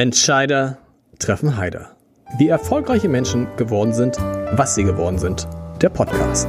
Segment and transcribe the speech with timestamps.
[0.00, 0.78] Entscheider
[1.18, 1.94] treffen Heider.
[2.38, 5.46] Wie erfolgreiche Menschen geworden sind, was sie geworden sind.
[5.82, 6.48] Der Podcast.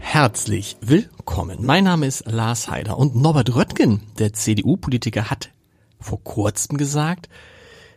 [0.00, 1.64] Herzlich willkommen.
[1.64, 5.50] Mein Name ist Lars Heider und Norbert Röttgen, der CDU-Politiker, hat
[6.00, 7.28] vor kurzem gesagt,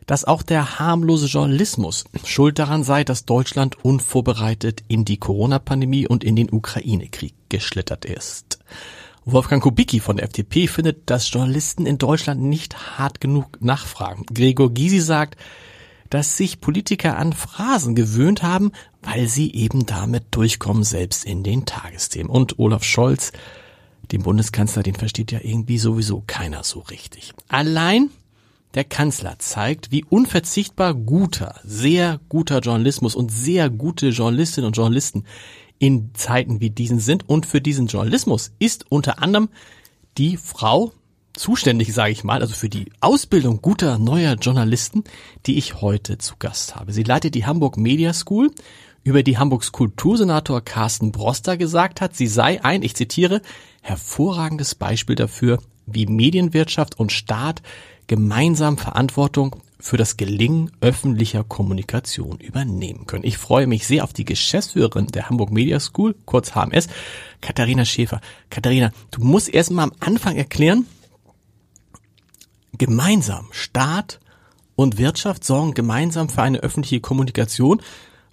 [0.05, 6.23] dass auch der harmlose Journalismus schuld daran sei, dass Deutschland unvorbereitet in die Corona-Pandemie und
[6.23, 8.59] in den Ukraine-Krieg geschlittert ist.
[9.25, 14.25] Wolfgang Kubicki von der FDP findet, dass Journalisten in Deutschland nicht hart genug nachfragen.
[14.31, 15.39] Gregor Gysi sagt,
[16.11, 21.65] dass sich Politiker an Phrasen gewöhnt haben, weil sie eben damit durchkommen, selbst in den
[21.65, 22.29] Tagesthemen.
[22.29, 23.31] Und Olaf Scholz,
[24.11, 27.33] den Bundeskanzler, den versteht ja irgendwie sowieso keiner so richtig.
[27.47, 28.11] Allein
[28.75, 35.23] der Kanzler zeigt, wie unverzichtbar guter, sehr guter Journalismus und sehr gute Journalistinnen und Journalisten
[35.79, 37.27] in Zeiten wie diesen sind.
[37.27, 39.49] Und für diesen Journalismus ist unter anderem
[40.17, 40.91] die Frau
[41.33, 45.03] zuständig, sage ich mal, also für die Ausbildung guter neuer Journalisten,
[45.45, 46.93] die ich heute zu Gast habe.
[46.93, 48.51] Sie leitet die Hamburg Media School,
[49.03, 53.41] über die Hamburgs Kultursenator Carsten Broster gesagt hat, sie sei ein, ich zitiere,
[53.81, 57.61] hervorragendes Beispiel dafür, wie Medienwirtschaft und Staat
[58.07, 63.23] gemeinsam Verantwortung für das Gelingen öffentlicher Kommunikation übernehmen können.
[63.23, 66.87] Ich freue mich sehr auf die Geschäftsführerin der Hamburg Media School, kurz HMS,
[67.41, 68.21] Katharina Schäfer.
[68.49, 70.87] Katharina, du musst erst mal am Anfang erklären,
[72.77, 74.19] gemeinsam Staat
[74.75, 77.81] und Wirtschaft sorgen gemeinsam für eine öffentliche Kommunikation,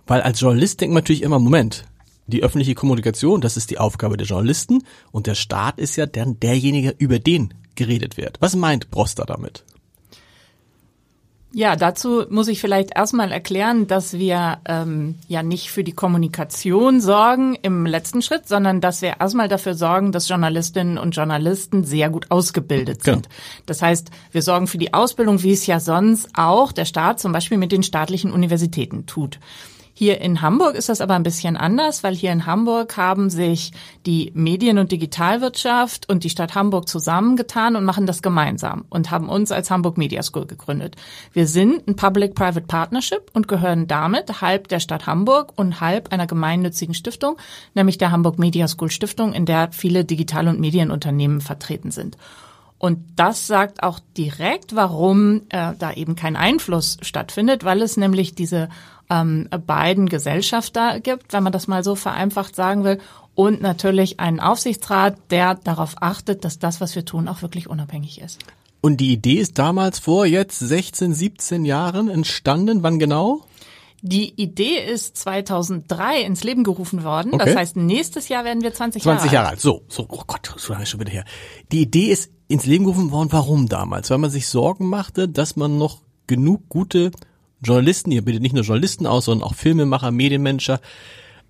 [0.07, 1.85] weil als Journalist denkt man natürlich immer, Moment,
[2.27, 6.41] die öffentliche Kommunikation, das ist die Aufgabe der Journalisten und der Staat ist ja dann
[6.41, 8.37] derjenige, über den geredet wird.
[8.41, 9.65] Was meint Broster damit?
[11.55, 17.03] Ja, dazu muss ich vielleicht erstmal erklären, dass wir ähm, ja nicht für die Kommunikation
[17.03, 22.09] sorgen im letzten Schritt, sondern dass wir erstmal dafür sorgen, dass Journalistinnen und Journalisten sehr
[22.09, 23.25] gut ausgebildet sind.
[23.25, 23.35] Genau.
[23.67, 27.33] Das heißt, wir sorgen für die Ausbildung, wie es ja sonst auch der Staat zum
[27.33, 29.39] Beispiel mit den staatlichen Universitäten tut.
[30.03, 33.71] Hier in Hamburg ist das aber ein bisschen anders, weil hier in Hamburg haben sich
[34.05, 39.29] die Medien- und Digitalwirtschaft und die Stadt Hamburg zusammengetan und machen das gemeinsam und haben
[39.29, 40.97] uns als Hamburg Media School gegründet.
[41.33, 46.27] Wir sind ein Public-Private Partnership und gehören damit halb der Stadt Hamburg und halb einer
[46.27, 47.37] gemeinnützigen Stiftung,
[47.75, 52.17] nämlich der Hamburg Media School Stiftung, in der viele Digital- und Medienunternehmen vertreten sind.
[52.83, 58.35] Und das sagt auch direkt, warum äh, da eben kein Einfluss stattfindet, weil es nämlich
[58.35, 58.71] diese
[59.09, 62.99] ähm, beiden Gesellschafter gibt, wenn man das mal so vereinfacht sagen will,
[63.37, 68.21] und natürlich einen Aufsichtsrat, der darauf achtet, dass das, was wir tun, auch wirklich unabhängig
[68.21, 68.41] ist.
[68.81, 72.83] Und die Idee ist damals vor jetzt 16, 17 Jahren entstanden.
[72.83, 73.43] Wann genau?
[74.05, 77.35] Die Idee ist 2003 ins Leben gerufen worden.
[77.35, 77.45] Okay.
[77.47, 79.21] Das heißt, nächstes Jahr werden wir 20, 20 Jahre alt.
[79.21, 79.61] 20 Jahre alt.
[79.61, 81.25] So, so, oh Gott, so lange schon wieder her.
[81.71, 83.29] Die Idee ist ins Leben gerufen worden.
[83.31, 84.11] Warum damals?
[84.11, 87.13] Weil man sich Sorgen machte, dass man noch genug gute
[87.63, 90.81] Journalisten, ihr bildet nicht nur Journalisten aus, sondern auch Filmemacher, Medienmanager,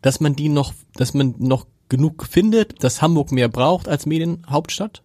[0.03, 5.03] dass man die noch, dass man noch genug findet, dass Hamburg mehr braucht als Medienhauptstadt?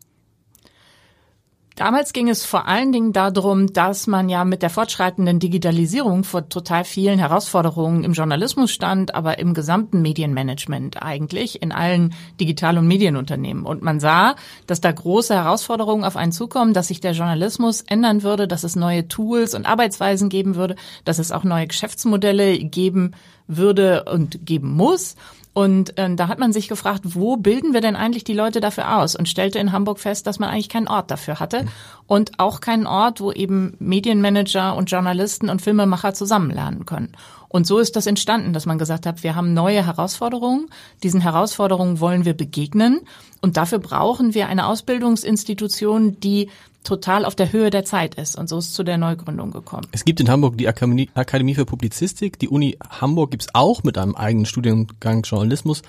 [1.78, 6.50] Damals ging es vor allen Dingen darum, dass man ja mit der fortschreitenden Digitalisierung vor
[6.50, 12.88] total vielen Herausforderungen im Journalismus stand, aber im gesamten Medienmanagement eigentlich, in allen Digital- und
[12.88, 13.64] Medienunternehmen.
[13.64, 18.24] Und man sah, dass da große Herausforderungen auf einen zukommen, dass sich der Journalismus ändern
[18.24, 23.12] würde, dass es neue Tools und Arbeitsweisen geben würde, dass es auch neue Geschäftsmodelle geben
[23.46, 25.16] würde und geben muss.
[25.58, 29.00] Und äh, da hat man sich gefragt, wo bilden wir denn eigentlich die Leute dafür
[29.00, 29.16] aus?
[29.16, 31.66] Und stellte in Hamburg fest, dass man eigentlich keinen Ort dafür hatte
[32.06, 37.14] und auch keinen Ort, wo eben Medienmanager und Journalisten und Filmemacher zusammen lernen können.
[37.50, 40.70] Und so ist das entstanden, dass man gesagt hat, wir haben neue Herausforderungen.
[41.04, 43.02] Diesen Herausforderungen wollen wir begegnen.
[43.42, 46.50] Und dafür brauchen wir eine Ausbildungsinstitution, die
[46.84, 48.38] total auf der Höhe der Zeit ist.
[48.38, 49.88] Und so ist es zu der Neugründung gekommen.
[49.92, 52.40] Es gibt in Hamburg die Akademie, Akademie für Publizistik.
[52.40, 55.82] Die Uni Hamburg gibt's auch mit einem eigenen Studiengang Journalismus.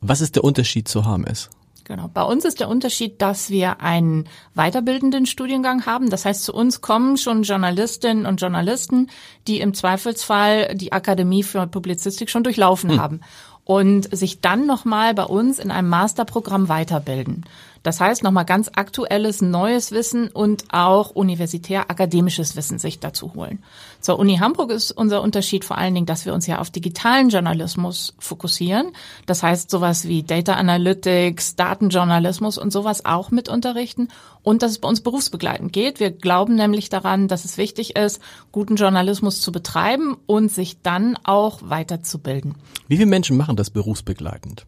[0.00, 1.50] Was ist der Unterschied zu HMS?
[1.90, 2.06] Genau.
[2.06, 6.08] Bei uns ist der Unterschied, dass wir einen weiterbildenden Studiengang haben.
[6.08, 9.08] Das heißt, zu uns kommen schon Journalistinnen und Journalisten,
[9.48, 13.00] die im Zweifelsfall die Akademie für Publizistik schon durchlaufen hm.
[13.00, 13.20] haben
[13.64, 17.44] und sich dann nochmal bei uns in einem Masterprogramm weiterbilden.
[17.82, 23.62] Das heißt, nochmal ganz aktuelles, neues Wissen und auch universitär akademisches Wissen sich dazu holen.
[24.00, 27.30] Zur Uni Hamburg ist unser Unterschied vor allen Dingen, dass wir uns ja auf digitalen
[27.30, 28.92] Journalismus fokussieren.
[29.24, 34.08] Das heißt, sowas wie Data Analytics, Datenjournalismus und sowas auch mit unterrichten
[34.42, 36.00] und dass es bei uns berufsbegleitend geht.
[36.00, 38.20] Wir glauben nämlich daran, dass es wichtig ist,
[38.52, 42.56] guten Journalismus zu betreiben und sich dann auch weiterzubilden.
[42.88, 44.66] Wie viele Menschen machen das berufsbegleitend?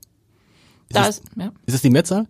[0.88, 1.52] Ist, das, es, ja.
[1.66, 2.26] ist es die Mehrzahl?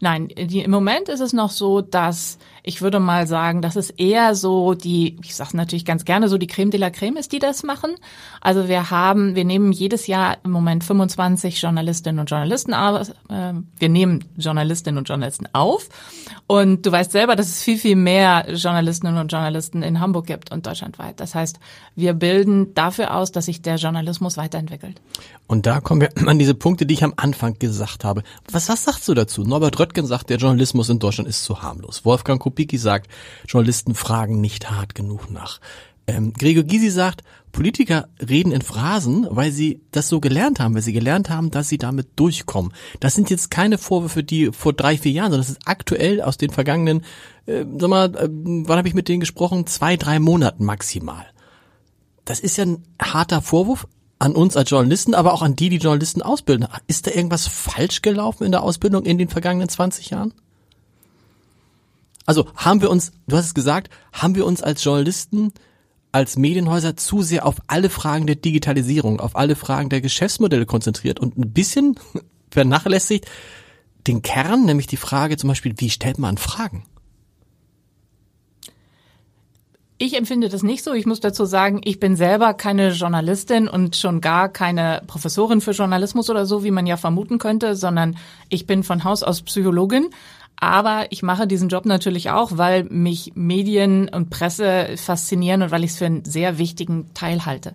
[0.00, 3.88] Nein, die, im Moment ist es noch so, dass ich würde mal sagen, dass es
[3.88, 7.32] eher so die, ich sage natürlich ganz gerne, so die Creme de la Creme ist,
[7.32, 7.94] die das machen.
[8.42, 12.74] Also wir haben, wir nehmen jedes Jahr im Moment 25 Journalistinnen und Journalisten.
[12.74, 15.88] Äh, wir nehmen Journalistinnen und Journalisten auf.
[16.46, 20.52] Und du weißt selber, dass es viel, viel mehr Journalistinnen und Journalisten in Hamburg gibt
[20.52, 21.20] und deutschlandweit.
[21.20, 21.58] Das heißt,
[21.96, 25.00] wir bilden dafür aus, dass sich der Journalismus weiterentwickelt.
[25.46, 28.22] Und da kommen wir an diese Punkte, die ich am Anfang gesagt habe.
[28.52, 29.42] Was, was sagst du dazu?
[29.42, 32.04] Norbert Röttgen sagt, der Journalismus in Deutschland ist zu harmlos.
[32.04, 33.08] Wolfgang Kubicki sagt,
[33.46, 35.60] Journalisten fragen nicht hart genug nach.
[36.08, 37.22] Ähm, Gregor Gysi sagt,
[37.52, 41.68] Politiker reden in Phrasen, weil sie das so gelernt haben, weil sie gelernt haben, dass
[41.68, 42.72] sie damit durchkommen.
[42.98, 46.36] Das sind jetzt keine Vorwürfe, die vor drei, vier Jahren, sondern das ist aktuell aus
[46.36, 47.04] den vergangenen,
[47.46, 49.66] äh, sag mal, äh, wann habe ich mit denen gesprochen?
[49.68, 51.26] Zwei, drei Monaten maximal.
[52.24, 53.86] Das ist ja ein harter Vorwurf,
[54.18, 56.66] an uns als Journalisten, aber auch an die, die Journalisten ausbilden.
[56.88, 60.34] Ist da irgendwas falsch gelaufen in der Ausbildung in den vergangenen 20 Jahren?
[62.28, 65.50] Also haben wir uns, du hast es gesagt, haben wir uns als Journalisten,
[66.12, 71.20] als Medienhäuser zu sehr auf alle Fragen der Digitalisierung, auf alle Fragen der Geschäftsmodelle konzentriert
[71.20, 71.98] und ein bisschen
[72.50, 73.24] vernachlässigt
[74.06, 76.84] den Kern, nämlich die Frage zum Beispiel, wie stellt man Fragen?
[79.96, 80.92] Ich empfinde das nicht so.
[80.92, 85.70] Ich muss dazu sagen, ich bin selber keine Journalistin und schon gar keine Professorin für
[85.70, 88.18] Journalismus oder so, wie man ja vermuten könnte, sondern
[88.50, 90.10] ich bin von Haus aus Psychologin.
[90.60, 95.84] Aber ich mache diesen Job natürlich auch, weil mich Medien und Presse faszinieren und weil
[95.84, 97.74] ich es für einen sehr wichtigen Teil halte.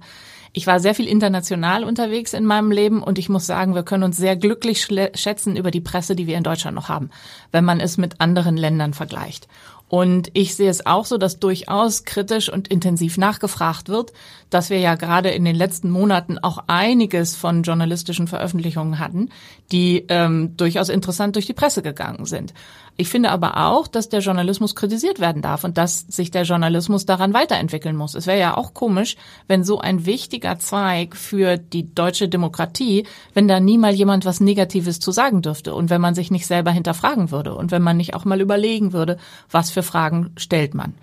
[0.55, 4.03] Ich war sehr viel international unterwegs in meinem Leben und ich muss sagen, wir können
[4.03, 7.09] uns sehr glücklich schätzen über die Presse, die wir in Deutschland noch haben,
[7.51, 9.47] wenn man es mit anderen Ländern vergleicht.
[9.89, 14.11] Und ich sehe es auch so, dass durchaus kritisch und intensiv nachgefragt wird,
[14.53, 19.29] dass wir ja gerade in den letzten Monaten auch einiges von journalistischen Veröffentlichungen hatten,
[19.71, 22.53] die ähm, durchaus interessant durch die Presse gegangen sind.
[22.95, 27.07] Ich finde aber auch, dass der Journalismus kritisiert werden darf und dass sich der Journalismus
[27.07, 28.13] daran weiterentwickeln muss.
[28.13, 29.15] Es wäre ja auch komisch,
[29.47, 34.41] wenn so ein wichtiger Zweig für die deutsche Demokratie, wenn da nie mal jemand was
[34.41, 37.97] Negatives zu sagen dürfte und wenn man sich nicht selber hinterfragen würde und wenn man
[37.97, 39.17] nicht auch mal überlegen würde,
[39.49, 40.93] was für Fragen stellt man.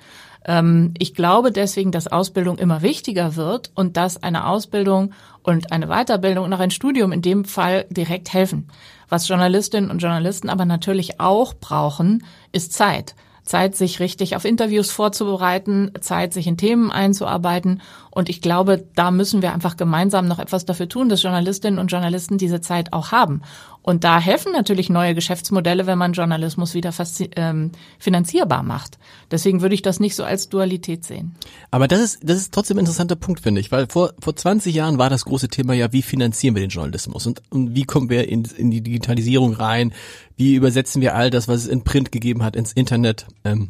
[0.45, 5.89] Ähm, ich glaube deswegen, dass Ausbildung immer wichtiger wird und dass eine Ausbildung und eine
[5.89, 8.69] Weiterbildung und auch ein Studium in dem Fall direkt helfen.
[9.09, 13.15] Was Journalistinnen und Journalisten aber natürlich auch brauchen, ist Zeit.
[13.51, 17.83] Zeit, sich richtig auf Interviews vorzubereiten, Zeit, sich in Themen einzuarbeiten.
[18.13, 21.89] Und ich glaube, da müssen wir einfach gemeinsam noch etwas dafür tun, dass Journalistinnen und
[21.89, 23.43] Journalisten diese Zeit auch haben.
[23.83, 26.93] Und da helfen natürlich neue Geschäftsmodelle, wenn man Journalismus wieder
[27.35, 28.99] ähm, finanzierbar macht.
[29.31, 31.35] Deswegen würde ich das nicht so als Dualität sehen.
[31.73, 34.73] Aber das ist, das ist trotzdem ein interessanter Punkt, finde ich, weil vor, vor 20
[34.73, 38.11] Jahren war das große Thema ja, wie finanzieren wir den Journalismus und, und wie kommen
[38.11, 39.93] wir in, in die Digitalisierung rein,
[40.41, 43.27] wie übersetzen wir all das, was es in Print gegeben hat, ins Internet.
[43.45, 43.69] Ähm,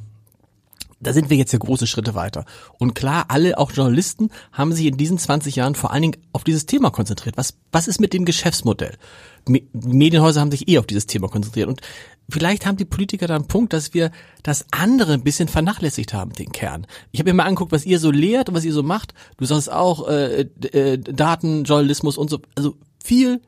[1.01, 2.45] da sind wir jetzt ja große Schritte weiter.
[2.79, 6.45] Und klar, alle, auch Journalisten, haben sich in diesen 20 Jahren vor allen Dingen auf
[6.45, 7.37] dieses Thema konzentriert.
[7.37, 8.97] Was, was ist mit dem Geschäftsmodell?
[9.73, 11.69] Medienhäuser haben sich eh auf dieses Thema konzentriert.
[11.69, 11.81] Und
[12.29, 14.13] vielleicht haben die Politiker da einen Punkt, dass wir
[14.45, 16.87] das andere ein bisschen vernachlässigt haben, den Kern.
[17.11, 19.13] Ich habe mir mal angeguckt, was ihr so lehrt und was ihr so macht.
[19.39, 22.41] Du sagst auch äh, äh, Datenjournalismus und so.
[22.55, 23.41] Also viel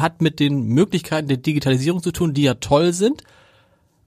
[0.00, 3.22] hat mit den Möglichkeiten der Digitalisierung zu tun, die ja toll sind.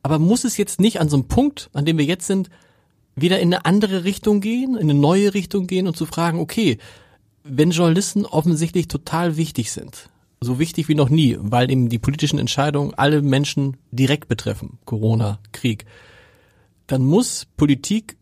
[0.02, 2.50] Aber muss es jetzt nicht an so einem Punkt, an dem wir jetzt sind,
[3.16, 6.78] wieder in eine andere Richtung gehen, in eine neue Richtung gehen und zu fragen, okay,
[7.44, 10.10] wenn Journalisten offensichtlich total wichtig sind,
[10.42, 15.40] so wichtig wie noch nie, weil eben die politischen Entscheidungen alle Menschen direkt betreffen, Corona,
[15.52, 15.86] Krieg,
[16.88, 18.18] dann muss Politik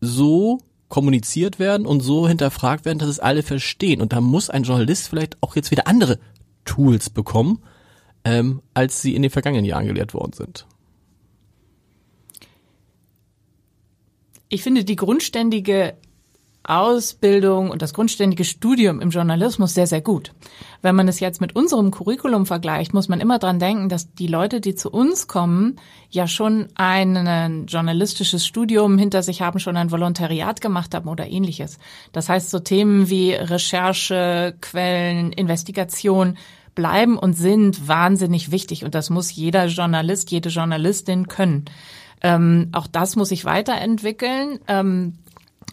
[0.00, 0.58] so
[0.88, 4.00] kommuniziert werden und so hinterfragt werden, dass es alle verstehen.
[4.00, 6.18] Und da muss ein Journalist vielleicht auch jetzt wieder andere
[6.70, 7.58] Tools bekommen,
[8.24, 10.66] ähm, als sie in den vergangenen Jahren gelehrt worden sind.
[14.48, 15.94] Ich finde die grundständige
[16.62, 20.32] Ausbildung und das grundständige Studium im Journalismus sehr, sehr gut.
[20.82, 24.26] Wenn man es jetzt mit unserem Curriculum vergleicht, muss man immer dran denken, dass die
[24.28, 25.76] Leute, die zu uns kommen,
[26.10, 31.78] ja schon ein journalistisches Studium hinter sich haben, schon ein Volontariat gemacht haben oder ähnliches.
[32.12, 36.36] Das heißt, so Themen wie Recherche, Quellen, Investigation
[36.80, 41.66] bleiben und sind wahnsinnig wichtig und das muss jeder Journalist, jede Journalistin können.
[42.22, 44.58] Ähm, auch das muss sich weiterentwickeln.
[44.66, 45.14] Ähm,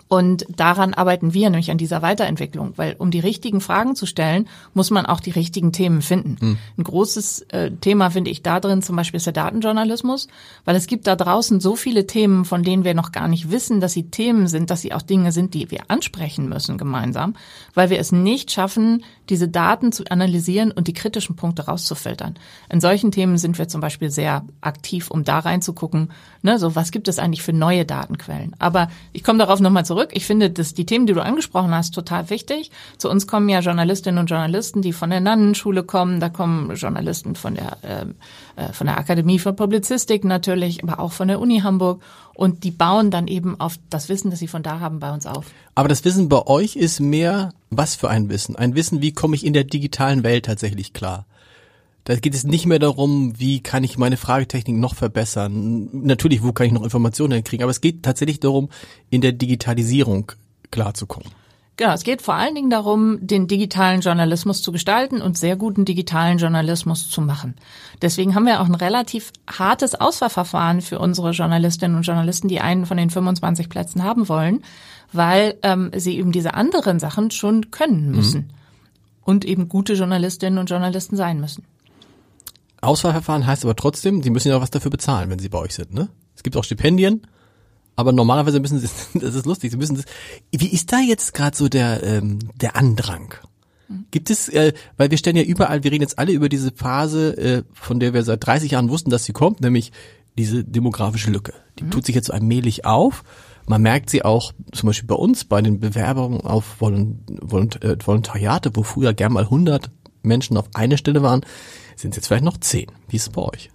[0.10, 4.48] Und daran arbeiten wir nämlich an dieser Weiterentwicklung, weil um die richtigen Fragen zu stellen,
[4.74, 6.38] muss man auch die richtigen Themen finden.
[6.40, 6.58] Mhm.
[6.78, 10.30] Ein großes äh, Thema finde ich da drin zum Beispiel ist der Datenjournalismus,
[10.64, 13.82] weil es gibt da draußen so viele Themen, von denen wir noch gar nicht wissen,
[13.82, 17.36] dass sie Themen sind, dass sie auch Dinge sind, die wir ansprechen müssen gemeinsam,
[17.74, 22.36] weil wir es nicht schaffen, diese Daten zu analysieren und die kritischen Punkte rauszufiltern.
[22.70, 26.92] In solchen Themen sind wir zum Beispiel sehr aktiv, um da reinzugucken, ne, so was
[26.92, 28.56] gibt es eigentlich für neue Datenquellen.
[28.60, 30.10] Aber ich komme darauf nochmal zurück.
[30.14, 32.72] Ich finde, dass die Themen, die du angesprochen hast, total wichtig.
[32.98, 36.20] Zu uns kommen ja Journalistinnen und Journalisten, die von der Nannenschule kommen.
[36.20, 38.16] Da kommen Journalisten von der, ähm,
[38.56, 42.02] äh, von der Akademie für Publizistik natürlich, aber auch von der Uni Hamburg.
[42.38, 45.26] Und die bauen dann eben auf das Wissen, das sie von da haben, bei uns
[45.26, 45.48] auf.
[45.74, 48.56] Aber das Wissen bei euch ist mehr, was für ein Wissen?
[48.56, 51.26] Ein Wissen, wie komme ich in der digitalen Welt tatsächlich klar?
[52.04, 55.90] Da geht es nicht mehr darum, wie kann ich meine Fragetechnik noch verbessern.
[55.92, 58.70] Natürlich, wo kann ich noch Informationen hinkriegen, aber es geht tatsächlich darum,
[59.10, 60.32] in der Digitalisierung
[60.70, 61.32] klarzukommen.
[61.78, 65.86] Genau, es geht vor allen Dingen darum, den digitalen Journalismus zu gestalten und sehr guten
[65.86, 67.56] digitalen Journalismus zu machen.
[68.02, 72.88] Deswegen haben wir auch ein relativ hartes Auswahlverfahren für unsere Journalistinnen und Journalisten, die einen
[72.88, 74.64] von den 25 Plätzen haben wollen,
[75.14, 78.54] weil ähm, sie eben diese anderen Sachen schon können müssen mhm.
[79.24, 81.64] und eben gute Journalistinnen und Journalisten sein müssen.
[82.82, 85.76] Auswahlverfahren heißt aber trotzdem, sie müssen ja auch was dafür bezahlen, wenn sie bei euch
[85.76, 86.10] sind, ne?
[86.36, 87.22] Es gibt auch Stipendien,
[87.98, 88.88] aber normalerweise müssen sie,
[89.20, 90.06] das ist lustig, sie müssen das,
[90.52, 93.34] wie ist da jetzt gerade so der, ähm, der Andrang?
[94.12, 97.38] Gibt es, äh, weil wir stellen ja überall, wir reden jetzt alle über diese Phase,
[97.38, 99.92] äh, von der wir seit 30 Jahren wussten, dass sie kommt, nämlich
[100.38, 101.54] diese demografische Lücke.
[101.80, 101.92] Die mhm.
[101.92, 103.24] tut sich jetzt so allmählich auf.
[103.66, 108.84] Man merkt sie auch zum Beispiel bei uns, bei den Bewerbungen auf äh, Volontariate, wo
[108.84, 109.90] früher gern mal 100
[110.22, 111.42] Menschen auf eine Stelle waren,
[111.96, 112.92] sind es jetzt vielleicht noch zehn.
[113.08, 113.70] Wie ist es bei euch?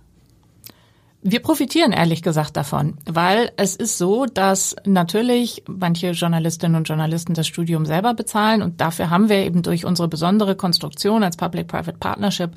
[1.25, 7.35] Wir profitieren ehrlich gesagt davon, weil es ist so, dass natürlich manche Journalistinnen und Journalisten
[7.35, 11.99] das Studium selber bezahlen und dafür haben wir eben durch unsere besondere Konstruktion als Public-Private
[11.99, 12.51] Partnership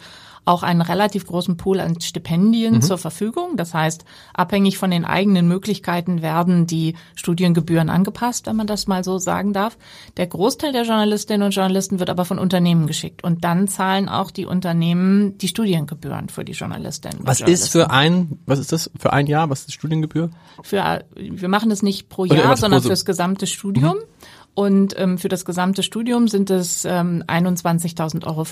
[0.46, 2.82] auch einen relativ großen Pool an Stipendien mhm.
[2.82, 3.58] zur Verfügung.
[3.58, 9.04] Das heißt, abhängig von den eigenen Möglichkeiten werden die Studiengebühren angepasst, wenn man das mal
[9.04, 9.78] so sagen darf.
[10.18, 14.32] Der Großteil der Journalistinnen und Journalisten wird aber von Unternehmen geschickt und dann zahlen auch
[14.32, 17.20] die Unternehmen die Studiengebühren für die Journalistinnen.
[17.22, 19.50] Was ist für ein, was ist das für ein Jahr?
[19.50, 20.30] Was ist die Studiengebühr?
[20.62, 23.98] Für, wir machen das nicht pro Jahr, sondern fürs gesamte Studium.
[23.98, 24.04] Mhm.
[24.56, 28.46] Und ähm, für das gesamte Studium sind es ähm, 21.500 Euro,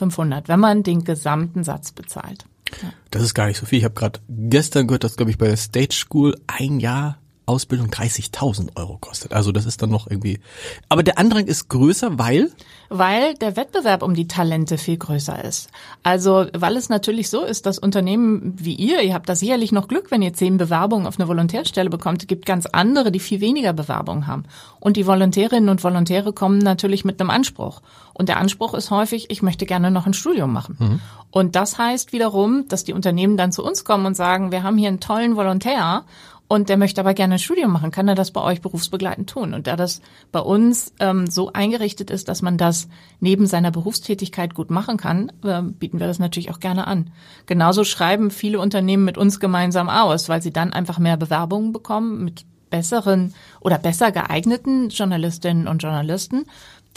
[0.47, 2.45] wenn man den gesamten Satz bezahlt.
[2.81, 2.91] Ja.
[3.09, 3.79] Das ist gar nicht so viel.
[3.79, 7.87] Ich habe gerade gestern gehört, dass, glaube ich, bei der Stage School ein Jahr Ausbildung
[7.87, 9.33] 30.000 Euro kostet.
[9.33, 10.39] Also das ist dann noch irgendwie.
[10.87, 12.51] Aber der Andrang ist größer, weil?
[12.89, 15.69] Weil der Wettbewerb um die Talente viel größer ist.
[16.03, 19.89] Also weil es natürlich so ist, dass Unternehmen wie ihr, ihr habt da sicherlich noch
[19.89, 22.21] Glück, wenn ihr zehn Bewerbungen auf eine Volontärstelle bekommt.
[22.21, 24.45] Es gibt ganz andere, die viel weniger Bewerbungen haben.
[24.79, 27.81] Und die Volontärinnen und Volontäre kommen natürlich mit einem Anspruch.
[28.13, 30.77] Und der Anspruch ist häufig, ich möchte gerne noch ein Studium machen.
[30.79, 30.99] Mhm.
[31.31, 34.77] Und das heißt wiederum, dass die Unternehmen dann zu uns kommen und sagen, wir haben
[34.77, 36.03] hier einen tollen Volontär
[36.53, 39.55] und der möchte aber gerne ein Studium machen, kann er das bei euch berufsbegleitend tun?
[39.55, 42.87] Und da das bei uns ähm, so eingerichtet ist, dass man das
[43.19, 47.09] neben seiner Berufstätigkeit gut machen kann, äh, bieten wir das natürlich auch gerne an.
[47.47, 52.23] Genauso schreiben viele Unternehmen mit uns gemeinsam aus, weil sie dann einfach mehr Bewerbungen bekommen
[52.23, 56.45] mit besseren oder besser geeigneten Journalistinnen und Journalisten,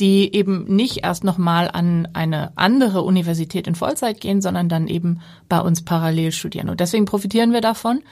[0.00, 5.20] die eben nicht erst nochmal an eine andere Universität in Vollzeit gehen, sondern dann eben
[5.48, 6.68] bei uns parallel studieren.
[6.68, 8.02] Und deswegen profitieren wir davon.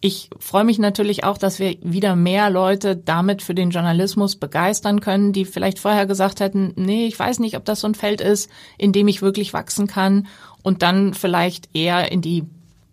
[0.00, 5.00] Ich freue mich natürlich auch, dass wir wieder mehr Leute damit für den Journalismus begeistern
[5.00, 8.20] können, die vielleicht vorher gesagt hätten, nee, ich weiß nicht, ob das so ein Feld
[8.20, 10.28] ist, in dem ich wirklich wachsen kann
[10.62, 12.44] und dann vielleicht eher in die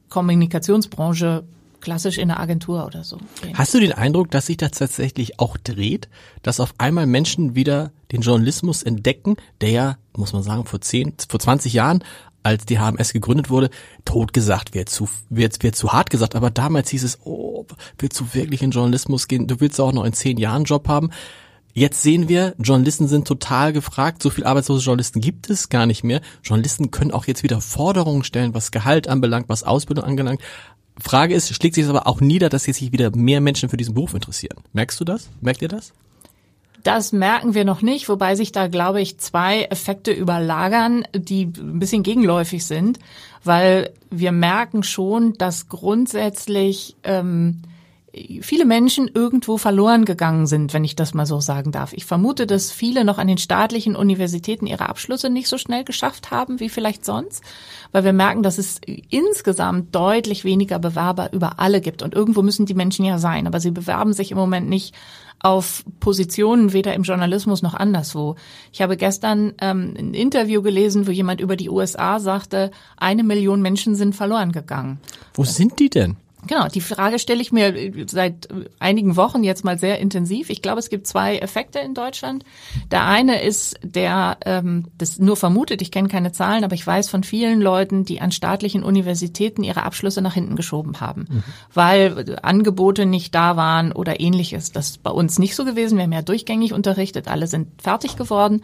[0.09, 1.43] Kommunikationsbranche
[1.85, 3.19] klassisch in einer Agentur oder so.
[3.43, 3.55] Gehen.
[3.55, 6.09] Hast du den Eindruck, dass sich das tatsächlich auch dreht,
[6.41, 11.13] dass auf einmal Menschen wieder den Journalismus entdecken, der ja, muss man sagen, vor zehn,
[11.29, 12.03] vor 20 Jahren
[12.45, 13.69] als die HMS gegründet wurde,
[14.05, 17.65] tot gesagt, wird zu, wird, wird zu hart gesagt, aber damals hieß es, oh,
[17.97, 19.47] willst du wirklich in Journalismus gehen?
[19.47, 21.09] Du willst auch noch in zehn Jahren einen Job haben.
[21.73, 24.21] Jetzt sehen wir, Journalisten sind total gefragt.
[24.21, 26.21] So viel arbeitslose Journalisten gibt es gar nicht mehr.
[26.41, 30.41] Journalisten können auch jetzt wieder Forderungen stellen, was Gehalt anbelangt, was Ausbildung anbelangt.
[30.97, 33.93] Frage ist, schlägt sich aber auch nieder, dass jetzt sich wieder mehr Menschen für diesen
[33.93, 34.57] Beruf interessieren.
[34.71, 35.29] Merkst du das?
[35.41, 35.91] Merkt ihr das?
[36.85, 41.79] Das merken wir noch nicht, wobei sich da, glaube ich, zwei Effekte überlagern, die ein
[41.79, 42.99] bisschen gegenläufig sind,
[43.43, 47.63] weil wir merken schon, dass grundsätzlich ähm,
[48.41, 51.91] viele Menschen irgendwo verloren gegangen sind, wenn ich das mal so sagen darf.
[51.93, 56.29] Ich vermute, dass viele noch an den staatlichen Universitäten ihre Abschlüsse nicht so schnell geschafft
[56.29, 57.43] haben wie vielleicht sonst,
[57.93, 62.03] weil wir merken, dass es insgesamt deutlich weniger Bewerber über alle gibt.
[62.03, 64.93] Und irgendwo müssen die Menschen ja sein, aber sie bewerben sich im Moment nicht
[65.45, 68.35] auf Positionen weder im Journalismus noch anderswo.
[68.73, 73.61] Ich habe gestern ähm, ein Interview gelesen, wo jemand über die USA sagte, eine Million
[73.61, 74.99] Menschen sind verloren gegangen.
[75.35, 76.17] Wo sind die denn?
[76.47, 77.73] Genau, die Frage stelle ich mir
[78.07, 78.47] seit
[78.79, 80.49] einigen Wochen jetzt mal sehr intensiv.
[80.49, 82.43] Ich glaube, es gibt zwei Effekte in Deutschland.
[82.91, 87.09] Der eine ist der, ähm, das nur vermutet, ich kenne keine Zahlen, aber ich weiß
[87.09, 91.43] von vielen Leuten, die an staatlichen Universitäten ihre Abschlüsse nach hinten geschoben haben, mhm.
[91.73, 94.71] weil Angebote nicht da waren oder ähnliches.
[94.71, 95.97] Das ist bei uns nicht so gewesen.
[95.97, 98.61] Wir haben ja durchgängig unterrichtet, alle sind fertig geworden.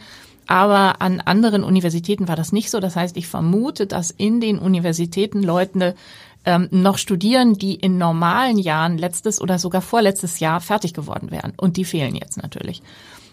[0.48, 2.80] Aber an anderen Universitäten war das nicht so.
[2.80, 5.96] Das heißt, ich vermute, dass in den Universitäten Leute
[6.46, 11.54] ähm, noch studieren, die in normalen Jahren letztes oder sogar vorletztes Jahr fertig geworden wären.
[11.58, 12.82] Und die fehlen jetzt natürlich.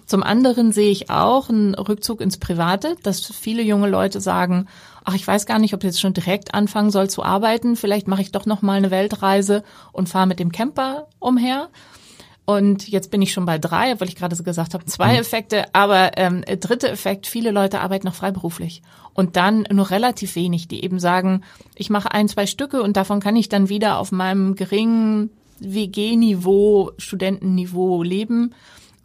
[0.08, 4.66] Zum anderen sehe ich auch einen Rückzug ins Private, dass viele junge Leute sagen,
[5.04, 7.76] ach, ich weiß gar nicht, ob ich jetzt schon direkt anfangen soll zu arbeiten.
[7.76, 9.62] Vielleicht mache ich doch noch mal eine Weltreise
[9.92, 11.68] und fahre mit dem Camper umher.
[12.48, 15.18] Und jetzt bin ich schon bei drei, weil ich gerade so gesagt habe, zwei mhm.
[15.18, 15.66] Effekte.
[15.74, 18.80] Aber ähm, dritte Effekt, viele Leute arbeiten noch freiberuflich.
[19.12, 21.42] Und dann nur relativ wenig, die eben sagen,
[21.74, 25.28] ich mache ein, zwei Stücke und davon kann ich dann wieder auf meinem geringen
[25.58, 28.54] WG-Niveau, Studentenniveau leben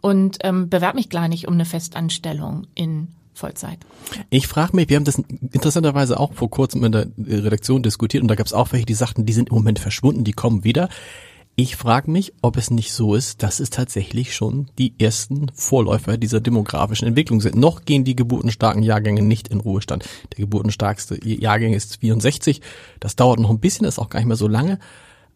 [0.00, 3.78] und ähm, bewerbe mich gar nicht um eine Festanstellung in Vollzeit.
[4.30, 5.18] Ich frage mich, wir haben das
[5.52, 8.94] interessanterweise auch vor kurzem in der Redaktion diskutiert und da gab es auch welche, die
[8.94, 10.88] sagten, die sind im Moment verschwunden, die kommen wieder.
[11.56, 16.16] Ich frage mich, ob es nicht so ist, dass es tatsächlich schon die ersten Vorläufer
[16.16, 17.54] dieser demografischen Entwicklung sind.
[17.54, 20.04] Noch gehen die geburtenstarken Jahrgänge nicht in Ruhestand.
[20.32, 22.60] Der geburtenstarkste Jahrgang ist 64.
[22.98, 24.80] Das dauert noch ein bisschen, ist auch gar nicht mehr so lange.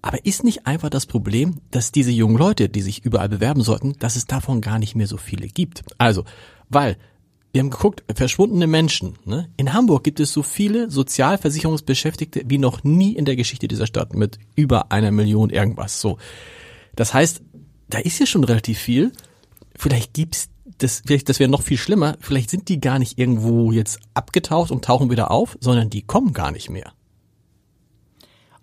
[0.03, 3.97] Aber ist nicht einfach das Problem, dass diese jungen Leute, die sich überall bewerben sollten,
[4.01, 5.85] dass es davon gar nicht mehr so viele gibt?
[5.99, 6.25] Also,
[6.69, 6.97] weil
[7.53, 9.15] wir haben geguckt, verschwundene Menschen.
[9.25, 9.51] Ne?
[9.57, 14.15] In Hamburg gibt es so viele Sozialversicherungsbeschäftigte wie noch nie in der Geschichte dieser Stadt
[14.15, 16.01] mit über einer Million irgendwas.
[16.01, 16.19] So,
[16.95, 17.43] das heißt,
[17.89, 19.13] da ist ja schon relativ viel.
[19.75, 22.17] Vielleicht gibt's das, vielleicht das wäre noch viel schlimmer.
[22.21, 26.33] Vielleicht sind die gar nicht irgendwo jetzt abgetaucht und tauchen wieder auf, sondern die kommen
[26.33, 26.93] gar nicht mehr.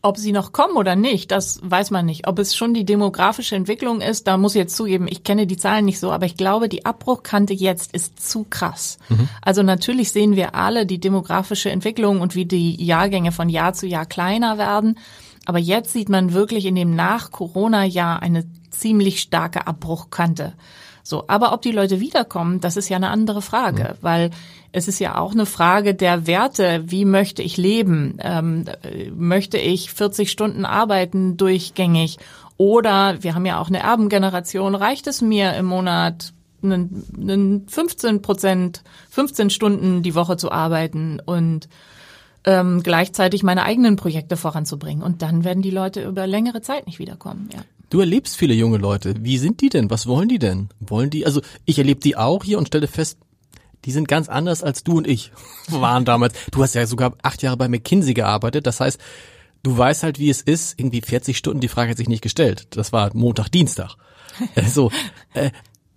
[0.05, 2.27] Ob sie noch kommen oder nicht, das weiß man nicht.
[2.27, 5.57] Ob es schon die demografische Entwicklung ist, da muss ich jetzt zugeben, ich kenne die
[5.57, 8.99] Zahlen nicht so, aber ich glaube, die Abbruchkante jetzt ist zu krass.
[9.09, 9.27] Mhm.
[9.41, 13.87] Also natürlich sehen wir alle die demografische Entwicklung und wie die Jahrgänge von Jahr zu
[13.87, 14.99] Jahr kleiner werden.
[15.47, 20.53] Aber jetzt sieht man wirklich in dem Nach-Corona-Jahr eine ziemlich starke Abbruchkante.
[21.01, 23.97] So, aber ob die Leute wiederkommen, das ist ja eine andere Frage, mhm.
[24.01, 24.31] weil
[24.75, 26.83] es ist ja auch eine Frage der Werte.
[26.87, 28.17] Wie möchte ich leben?
[28.19, 28.65] Ähm,
[29.15, 32.17] möchte ich 40 Stunden arbeiten durchgängig?
[32.57, 34.75] Oder wir haben ja auch eine Erbengeneration.
[34.75, 41.21] Reicht es mir im Monat einen, einen 15 Prozent, 15 Stunden die Woche zu arbeiten
[41.25, 41.69] und
[42.43, 45.03] ähm, gleichzeitig meine eigenen Projekte voranzubringen?
[45.03, 47.49] Und dann werden die Leute über längere Zeit nicht wiederkommen.
[47.53, 47.61] Ja.
[47.89, 49.13] Du erlebst viele junge Leute.
[49.21, 49.89] Wie sind die denn?
[49.89, 50.67] Was wollen die denn?
[50.81, 53.19] Wollen die, also ich erlebe die auch hier und stelle fest,
[53.85, 55.31] die sind ganz anders als du und ich
[55.69, 56.33] waren damals.
[56.51, 58.67] Du hast ja sogar acht Jahre bei McKinsey gearbeitet.
[58.67, 58.99] Das heißt,
[59.63, 60.79] du weißt halt, wie es ist.
[60.79, 62.67] Irgendwie 40 Stunden, die Frage hat sich nicht gestellt.
[62.71, 63.95] Das war Montag, Dienstag.
[64.67, 64.91] so,
[65.33, 65.51] äh,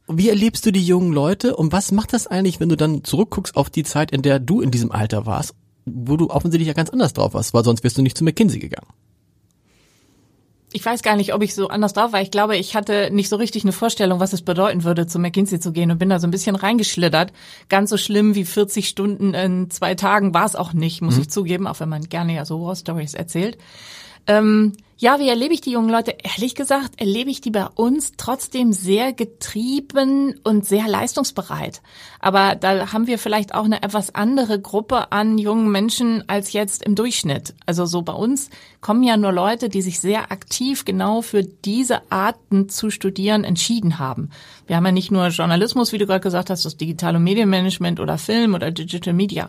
[0.07, 3.57] wie erlebst du die jungen Leute und was macht das eigentlich, wenn du dann zurückguckst
[3.57, 6.91] auf die Zeit, in der du in diesem Alter warst, wo du offensichtlich ja ganz
[6.91, 8.89] anders drauf warst, weil sonst wärst du nicht zu McKinsey gegangen?
[10.73, 12.21] Ich weiß gar nicht, ob ich so anders drauf war.
[12.21, 15.61] Ich glaube, ich hatte nicht so richtig eine Vorstellung, was es bedeuten würde, zu McKinsey
[15.61, 17.33] zu gehen und bin da so ein bisschen reingeschlittert.
[17.69, 21.23] Ganz so schlimm wie 40 Stunden in zwei Tagen war es auch nicht, muss mhm.
[21.23, 23.57] ich zugeben, auch wenn man gerne ja so War Stories erzählt.
[24.27, 26.17] Ähm, ja, wie erlebe ich die jungen Leute?
[26.25, 31.83] Ehrlich gesagt, erlebe ich die bei uns trotzdem sehr getrieben und sehr leistungsbereit.
[32.19, 36.83] Aber da haben wir vielleicht auch eine etwas andere Gruppe an jungen Menschen als jetzt
[36.83, 37.55] im Durchschnitt.
[37.65, 42.11] Also so bei uns kommen ja nur Leute, die sich sehr aktiv genau für diese
[42.11, 44.31] Arten zu studieren entschieden haben.
[44.67, 48.19] Wir haben ja nicht nur Journalismus, wie du gerade gesagt hast, das digitale Medienmanagement oder
[48.19, 49.49] Film oder Digital Media.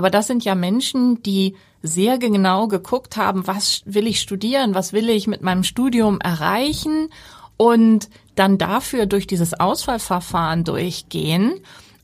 [0.00, 4.94] Aber das sind ja Menschen, die sehr genau geguckt haben, was will ich studieren, was
[4.94, 7.10] will ich mit meinem Studium erreichen
[7.58, 11.52] und dann dafür durch dieses Auswahlverfahren durchgehen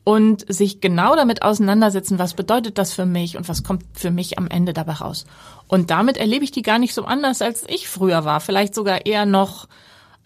[0.05, 4.37] und sich genau damit auseinandersetzen, was bedeutet das für mich und was kommt für mich
[4.37, 5.25] am Ende dabei raus.
[5.67, 8.43] Und damit erlebe ich die gar nicht so anders, als ich früher war.
[8.43, 9.69] Vielleicht sogar eher noch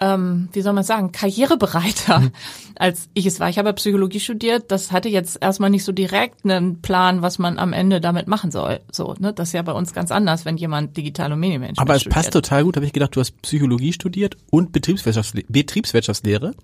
[0.00, 2.30] ähm, wie soll man sagen, karrierebereiter, mhm.
[2.76, 3.50] als ich es war.
[3.50, 7.58] Ich habe Psychologie studiert, das hatte jetzt erstmal nicht so direkt einen Plan, was man
[7.58, 8.80] am Ende damit machen soll.
[8.90, 9.34] So, ne?
[9.34, 12.14] Das ist ja bei uns ganz anders, wenn jemand Digital- und Medienmanagement Aber es studiert.
[12.14, 15.46] passt total gut, habe ich gedacht, du hast Psychologie studiert und Betriebswirtschaftslehre.
[15.50, 16.54] Betriebswirtschaftslehre.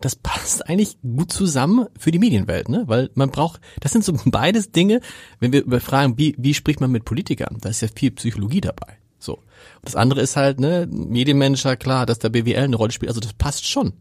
[0.00, 2.84] Das passt eigentlich gut zusammen für die Medienwelt, ne?
[2.86, 5.02] Weil man braucht, das sind so beides Dinge,
[5.38, 8.62] wenn wir über fragen, wie, wie spricht man mit Politikern, da ist ja viel Psychologie
[8.62, 8.99] dabei.
[9.20, 9.38] So.
[9.82, 13.34] Das andere ist halt, ne, Medienmanager, klar, dass der BWL eine Rolle spielt, also das
[13.34, 13.92] passt schon.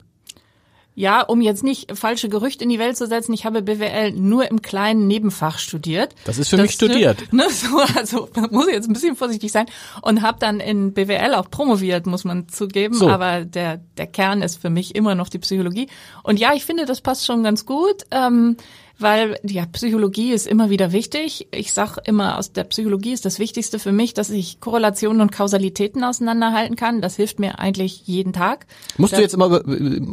[0.99, 4.51] Ja, um jetzt nicht falsche Gerüchte in die Welt zu setzen, ich habe BWL nur
[4.51, 6.13] im kleinen Nebenfach studiert.
[6.25, 7.23] Das ist für das, mich studiert.
[7.31, 9.67] Ne, so, also muss ich jetzt ein bisschen vorsichtig sein
[10.01, 12.95] und habe dann in BWL auch promoviert, muss man zugeben.
[12.95, 13.07] So.
[13.09, 15.87] Aber der der Kern ist für mich immer noch die Psychologie.
[16.23, 18.03] Und ja, ich finde, das passt schon ganz gut.
[18.11, 18.57] Ähm,
[18.99, 21.47] weil ja Psychologie ist immer wieder wichtig.
[21.51, 25.31] Ich sag immer, aus der Psychologie ist das Wichtigste für mich, dass ich Korrelationen und
[25.31, 27.01] Kausalitäten auseinanderhalten kann.
[27.01, 28.67] Das hilft mir eigentlich jeden Tag.
[28.97, 29.61] Musst das, du jetzt immer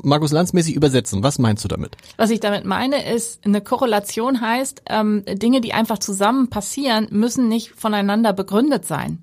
[0.03, 1.23] Markus Lanz mäßig übersetzen?
[1.23, 1.97] Was meinst du damit?
[2.17, 7.49] Was ich damit meine, ist eine Korrelation heißt, ähm, Dinge, die einfach zusammen passieren, müssen
[7.49, 9.19] nicht voneinander begründet sein.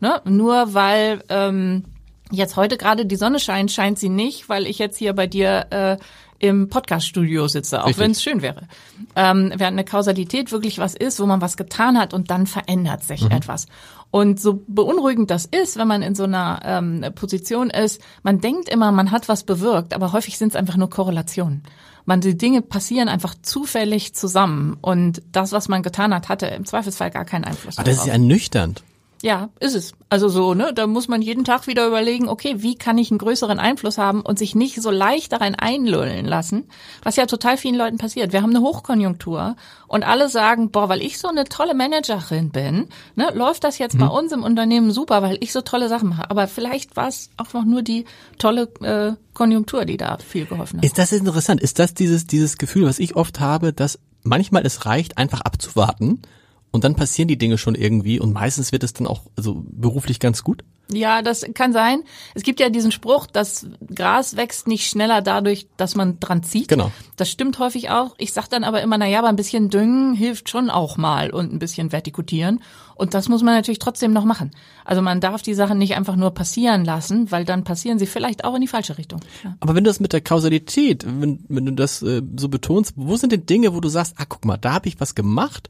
[0.00, 0.20] Ne?
[0.24, 1.84] Nur weil ähm,
[2.30, 5.66] jetzt heute gerade die Sonne scheint, scheint sie nicht, weil ich jetzt hier bei dir
[5.70, 5.96] äh,
[6.38, 8.68] im Podcaststudio sitze, auch wenn es schön wäre.
[9.16, 13.02] Ähm, während eine Kausalität wirklich was ist, wo man was getan hat und dann verändert
[13.02, 13.32] sich mhm.
[13.32, 13.66] etwas.
[14.10, 18.68] Und so beunruhigend das ist, wenn man in so einer ähm, Position ist, man denkt
[18.68, 21.62] immer, man hat was bewirkt, aber häufig sind es einfach nur Korrelationen.
[22.06, 26.64] Man, die Dinge passieren einfach zufällig zusammen und das, was man getan hat, hatte im
[26.64, 27.76] Zweifelsfall gar keinen Einfluss.
[27.76, 28.82] Aber das ist ja ernüchternd.
[29.22, 29.92] Ja, ist es.
[30.08, 33.18] Also so, ne, da muss man jeden Tag wieder überlegen, okay, wie kann ich einen
[33.18, 36.68] größeren Einfluss haben und sich nicht so leicht darin einlullen lassen,
[37.02, 38.32] was ja total vielen Leuten passiert.
[38.32, 39.56] Wir haben eine Hochkonjunktur
[39.88, 43.94] und alle sagen, boah, weil ich so eine tolle Managerin bin, ne, läuft das jetzt
[43.94, 44.00] mhm.
[44.00, 46.30] bei uns im Unternehmen super, weil ich so tolle Sachen mache.
[46.30, 48.04] Aber vielleicht war es auch noch nur die
[48.38, 50.84] tolle äh, Konjunktur, die da viel geholfen hat.
[50.84, 51.60] Ist das interessant?
[51.60, 56.22] Ist das dieses dieses Gefühl, was ich oft habe, dass manchmal es reicht, einfach abzuwarten?
[56.70, 60.20] Und dann passieren die Dinge schon irgendwie und meistens wird es dann auch also beruflich
[60.20, 60.64] ganz gut.
[60.90, 62.02] Ja, das kann sein.
[62.34, 66.68] Es gibt ja diesen Spruch, das Gras wächst nicht schneller dadurch, dass man dran zieht.
[66.68, 66.90] Genau.
[67.16, 68.14] Das stimmt häufig auch.
[68.16, 71.30] Ich sag dann aber immer, na ja, aber ein bisschen düngen hilft schon auch mal
[71.30, 72.62] und ein bisschen vertikutieren.
[72.94, 74.50] Und das muss man natürlich trotzdem noch machen.
[74.84, 78.44] Also man darf die Sachen nicht einfach nur passieren lassen, weil dann passieren sie vielleicht
[78.44, 79.20] auch in die falsche Richtung.
[79.44, 79.56] Ja.
[79.60, 83.14] Aber wenn du das mit der Kausalität, wenn, wenn du das äh, so betonst, wo
[83.16, 85.68] sind denn Dinge, wo du sagst, ah, guck mal, da habe ich was gemacht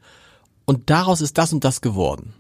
[0.69, 2.35] und daraus ist das und das geworden.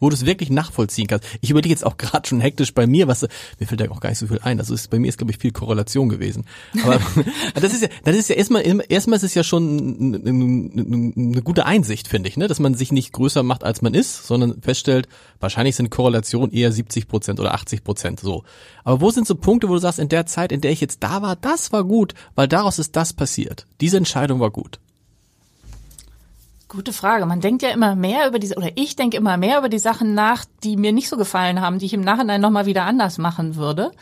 [0.00, 1.26] Wo du es wirklich nachvollziehen kannst.
[1.42, 3.26] Ich überlege jetzt auch gerade schon hektisch bei mir, was
[3.60, 4.58] mir fällt ja auch gar nicht so viel ein.
[4.58, 6.46] Also ist, bei mir ist glaube ich viel Korrelation gewesen.
[6.82, 6.98] Aber
[7.54, 11.66] das ist ja, das ist ja erstmal erstmal ist es ja schon eine, eine gute
[11.66, 15.06] Einsicht, finde ich, ne, dass man sich nicht größer macht als man ist, sondern feststellt,
[15.40, 18.42] wahrscheinlich sind Korrelationen eher 70 Prozent oder 80 Prozent so.
[18.84, 21.02] Aber wo sind so Punkte, wo du sagst, in der Zeit, in der ich jetzt
[21.02, 23.66] da war, das war gut, weil daraus ist das passiert.
[23.82, 24.80] Diese Entscheidung war gut.
[26.74, 27.24] Gute Frage.
[27.24, 30.14] Man denkt ja immer mehr über diese, oder ich denke immer mehr über die Sachen
[30.14, 33.54] nach, die mir nicht so gefallen haben, die ich im Nachhinein nochmal wieder anders machen
[33.54, 33.92] würde.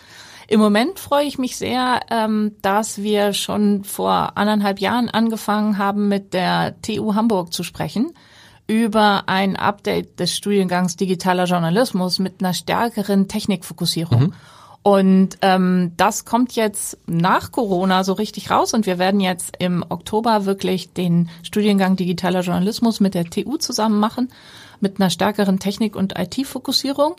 [0.49, 6.09] Im Moment freue ich mich sehr, ähm, dass wir schon vor anderthalb Jahren angefangen haben,
[6.09, 8.13] mit der TU Hamburg zu sprechen
[8.67, 14.21] über ein Update des Studiengangs Digitaler Journalismus mit einer stärkeren Technikfokussierung.
[14.21, 14.35] Mhm.
[14.83, 19.85] Und ähm, das kommt jetzt nach Corona so richtig raus und wir werden jetzt im
[19.89, 24.33] Oktober wirklich den Studiengang Digitaler Journalismus mit der TU zusammen machen,
[24.81, 27.15] mit einer stärkeren Technik- und IT-Fokussierung.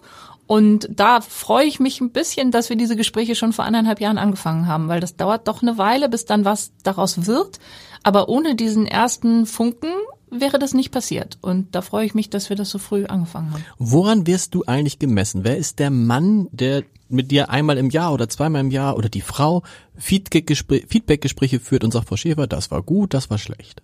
[0.45, 4.17] Und da freue ich mich ein bisschen, dass wir diese Gespräche schon vor anderthalb Jahren
[4.17, 7.59] angefangen haben, weil das dauert doch eine Weile, bis dann was daraus wird.
[8.03, 9.93] Aber ohne diesen ersten Funken
[10.29, 11.37] wäre das nicht passiert.
[11.41, 13.65] Und da freue ich mich, dass wir das so früh angefangen haben.
[13.77, 15.45] Woran wirst du eigentlich gemessen?
[15.45, 19.09] Wer ist der Mann, der mit dir einmal im Jahr oder zweimal im Jahr oder
[19.09, 19.63] die Frau
[19.97, 23.81] Feedback-Gespräche führt und sagt, Frau Schäfer, das war gut, das war schlecht?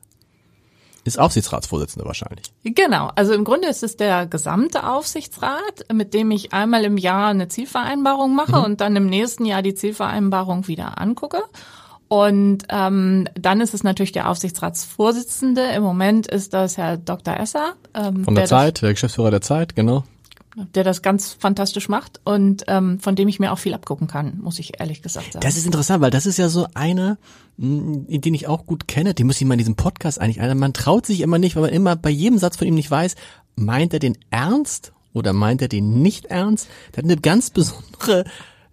[1.05, 2.51] Ist Aufsichtsratsvorsitzende wahrscheinlich.
[2.63, 3.09] Genau.
[3.15, 7.47] Also im Grunde ist es der gesamte Aufsichtsrat, mit dem ich einmal im Jahr eine
[7.47, 8.65] Zielvereinbarung mache mhm.
[8.65, 11.41] und dann im nächsten Jahr die Zielvereinbarung wieder angucke.
[12.09, 15.63] Und ähm, dann ist es natürlich der Aufsichtsratsvorsitzende.
[15.75, 17.39] Im Moment ist das Herr Dr.
[17.39, 17.73] Esser.
[17.93, 20.03] Ähm, Von der, der Zeit, der Geschäftsführer der Zeit, genau
[20.73, 24.39] der das ganz fantastisch macht und ähm, von dem ich mir auch viel abgucken kann,
[24.41, 25.43] muss ich ehrlich gesagt sagen.
[25.43, 27.17] Das ist interessant, weil das ist ja so einer,
[27.57, 30.57] mm, den ich auch gut kenne, den muss ich mal in diesem Podcast eigentlich ein.
[30.57, 33.15] Man traut sich immer nicht, weil man immer bei jedem Satz von ihm nicht weiß,
[33.55, 36.67] meint er den ernst oder meint er den nicht ernst?
[36.93, 38.25] Der hat eine ganz besondere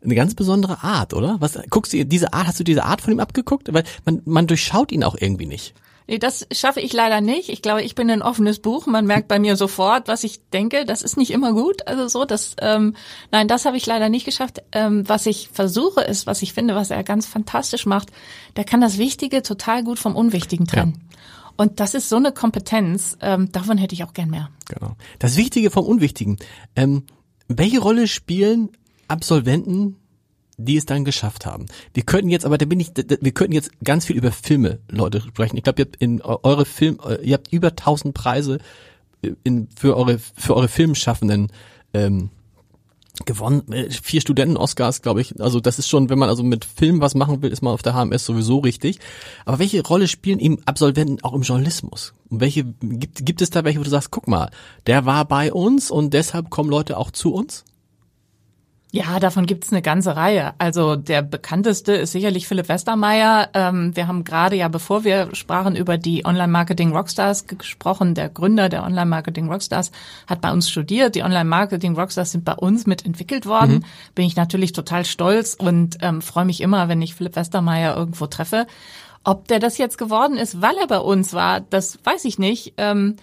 [0.04, 1.36] eine ganz besondere Art, oder?
[1.40, 3.72] Was guckst du diese Art, hast du diese Art von ihm abgeguckt?
[3.72, 5.74] Weil man, man durchschaut ihn auch irgendwie nicht.
[6.08, 7.48] Nee, das schaffe ich leider nicht.
[7.48, 8.86] Ich glaube, ich bin ein offenes Buch.
[8.86, 10.84] Man merkt bei mir sofort, was ich denke.
[10.84, 11.86] Das ist nicht immer gut.
[11.88, 12.94] Also so, das ähm,
[13.32, 14.62] nein, das habe ich leider nicht geschafft.
[14.72, 18.12] Ähm, was ich versuche ist, was ich finde, was er ganz fantastisch macht,
[18.56, 20.94] der kann das Wichtige total gut vom Unwichtigen trennen.
[20.96, 21.16] Ja.
[21.56, 24.50] Und das ist so eine Kompetenz, ähm, davon hätte ich auch gern mehr.
[24.68, 24.94] Genau.
[25.18, 26.36] Das Wichtige vom Unwichtigen.
[26.76, 27.04] Ähm,
[27.48, 28.70] welche Rolle spielen
[29.08, 29.96] Absolventen
[30.58, 31.66] die es dann geschafft haben.
[31.94, 35.20] Wir könnten jetzt, aber da bin ich, wir könnten jetzt ganz viel über Filme, Leute,
[35.20, 35.56] sprechen.
[35.56, 38.58] Ich glaube, ihr habt in eure Film, ihr habt über 1000 Preise
[39.44, 41.52] in, für eure für eure Filmschaffenden
[41.94, 42.30] ähm,
[43.24, 45.40] gewonnen, äh, vier Studenten-Oscars, glaube ich.
[45.40, 47.82] Also das ist schon, wenn man also mit Film was machen will, ist man auf
[47.82, 48.98] der HMS sowieso richtig.
[49.46, 52.12] Aber welche Rolle spielen eben Absolventen auch im Journalismus?
[52.28, 54.50] Und welche gibt, gibt es da welche, wo du sagst, guck mal,
[54.86, 57.64] der war bei uns und deshalb kommen Leute auch zu uns?
[58.96, 60.54] Ja, davon gibt's eine ganze Reihe.
[60.56, 63.50] Also der bekannteste ist sicherlich Philipp Westermeier.
[63.52, 68.84] Ähm, wir haben gerade ja, bevor wir sprachen über die Online-Marketing-Rockstars gesprochen, der Gründer der
[68.84, 69.92] Online-Marketing-Rockstars
[70.26, 71.14] hat bei uns studiert.
[71.14, 73.74] Die Online-Marketing-Rockstars sind bei uns mitentwickelt worden.
[73.74, 73.84] Mhm.
[74.14, 78.26] Bin ich natürlich total stolz und ähm, freue mich immer, wenn ich Philipp Westermeier irgendwo
[78.28, 78.66] treffe.
[79.24, 82.74] Ob der das jetzt geworden ist, weil er bei uns war, das weiß ich nicht.
[82.78, 83.16] Ähm,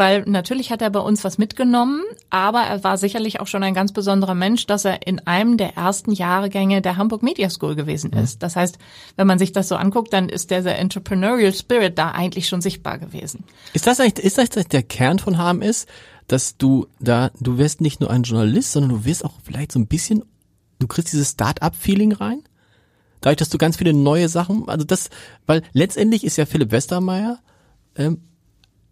[0.00, 3.74] weil natürlich hat er bei uns was mitgenommen, aber er war sicherlich auch schon ein
[3.74, 8.14] ganz besonderer Mensch, dass er in einem der ersten Jahrgänge der Hamburg Media School gewesen
[8.14, 8.36] ist.
[8.36, 8.38] Mhm.
[8.38, 8.78] Das heißt,
[9.16, 12.98] wenn man sich das so anguckt, dann ist der, Entrepreneurial Spirit da eigentlich schon sichtbar
[12.98, 13.44] gewesen.
[13.74, 15.84] Ist das eigentlich, ist das der Kern von HMS,
[16.28, 19.78] dass du da, du wirst nicht nur ein Journalist, sondern du wirst auch vielleicht so
[19.78, 20.24] ein bisschen,
[20.78, 22.42] du kriegst dieses Start-up-Feeling rein?
[23.20, 25.10] Dadurch, dass du ganz viele neue Sachen, also das,
[25.44, 27.38] weil letztendlich ist ja Philipp Westermeier
[27.96, 28.22] ähm,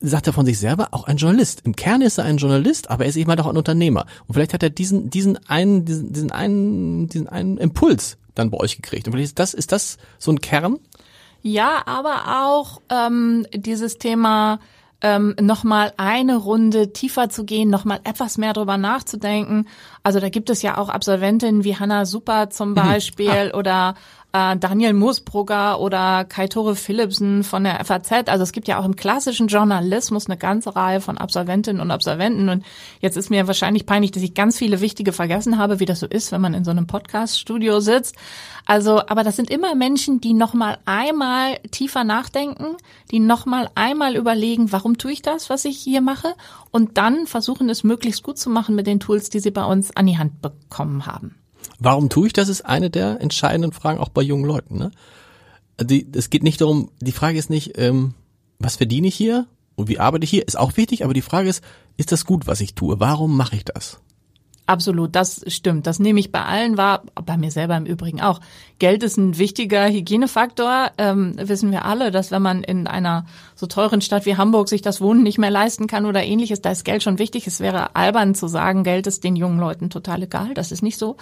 [0.01, 1.63] sagt er von sich selber, auch ein Journalist.
[1.65, 4.07] Im Kern ist er ein Journalist, aber er ist eben halt auch ein Unternehmer.
[4.27, 8.59] Und vielleicht hat er diesen, diesen einen, diesen, diesen einen, diesen einen Impuls dann bei
[8.59, 9.07] euch gekriegt.
[9.07, 10.79] Und vielleicht ist das, ist das so ein Kern?
[11.43, 14.61] Ja, aber auch ähm, dieses Thema
[15.01, 19.69] ähm, nochmal eine Runde tiefer zu gehen, nochmal etwas mehr drüber nachzudenken.
[20.03, 22.75] Also da gibt es ja auch Absolventinnen wie Hannah Super zum mhm.
[22.75, 23.57] Beispiel ah.
[23.57, 23.95] oder
[24.33, 28.29] äh, Daniel Moosbrugger oder Kai-Tore Philipsen von der FAZ.
[28.29, 32.49] Also es gibt ja auch im klassischen Journalismus eine ganze Reihe von Absolventinnen und Absolventen.
[32.49, 32.65] Und
[33.01, 36.07] jetzt ist mir wahrscheinlich peinlich, dass ich ganz viele wichtige vergessen habe, wie das so
[36.07, 38.17] ist, wenn man in so einem Podcast-Studio sitzt.
[38.67, 42.77] Also, aber das sind immer Menschen, die nochmal einmal tiefer nachdenken,
[43.11, 46.35] die nochmal einmal überlegen, warum tue ich das, was ich hier mache?
[46.71, 49.97] Und dann versuchen es möglichst gut zu machen mit den Tools, die sie bei uns
[49.97, 51.38] an die Hand bekommen haben.
[51.79, 54.79] Warum tue ich das, ist eine der entscheidenden Fragen auch bei jungen Leuten.
[54.79, 54.91] Ne?
[55.81, 58.15] Die, es geht nicht darum, die Frage ist nicht, ähm,
[58.59, 61.49] was verdiene ich hier und wie arbeite ich hier, ist auch wichtig, aber die Frage
[61.49, 61.63] ist,
[61.97, 62.99] ist das gut, was ich tue?
[63.01, 64.01] Warum mache ich das?
[64.69, 65.87] Absolut, das stimmt.
[65.87, 68.39] Das nehme ich bei allen wahr, bei mir selber im Übrigen auch.
[68.79, 70.91] Geld ist ein wichtiger Hygienefaktor.
[70.99, 74.83] Ähm, wissen wir alle, dass wenn man in einer so teuren Stadt wie Hamburg sich
[74.83, 77.47] das Wohnen nicht mehr leisten kann oder ähnliches, da ist Geld schon wichtig.
[77.47, 80.53] Es wäre albern zu sagen, Geld ist den jungen Leuten total egal.
[80.53, 81.17] Das ist nicht so.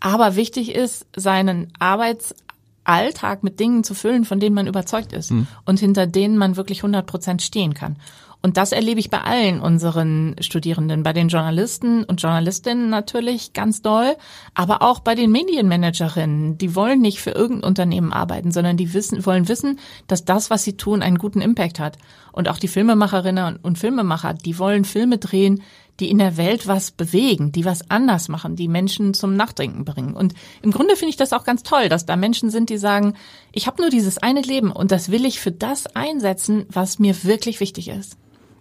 [0.00, 5.46] Aber wichtig ist, seinen Arbeitsalltag mit Dingen zu füllen, von denen man überzeugt ist hm.
[5.64, 7.94] und hinter denen man wirklich 100 Prozent stehen kann.
[8.40, 13.82] Und das erlebe ich bei allen unseren Studierenden, bei den Journalisten und Journalistinnen natürlich ganz
[13.82, 14.16] doll,
[14.54, 16.56] aber auch bei den Medienmanagerinnen.
[16.56, 20.62] Die wollen nicht für irgendein Unternehmen arbeiten, sondern die wissen, wollen wissen, dass das, was
[20.62, 21.98] sie tun, einen guten Impact hat.
[22.30, 25.60] Und auch die Filmemacherinnen und Filmemacher, die wollen Filme drehen,
[25.98, 30.14] die in der Welt was bewegen, die was anders machen, die Menschen zum Nachdenken bringen.
[30.14, 33.14] Und im Grunde finde ich das auch ganz toll, dass da Menschen sind, die sagen,
[33.50, 37.24] ich habe nur dieses eine Leben und das will ich für das einsetzen, was mir
[37.24, 38.16] wirklich wichtig ist.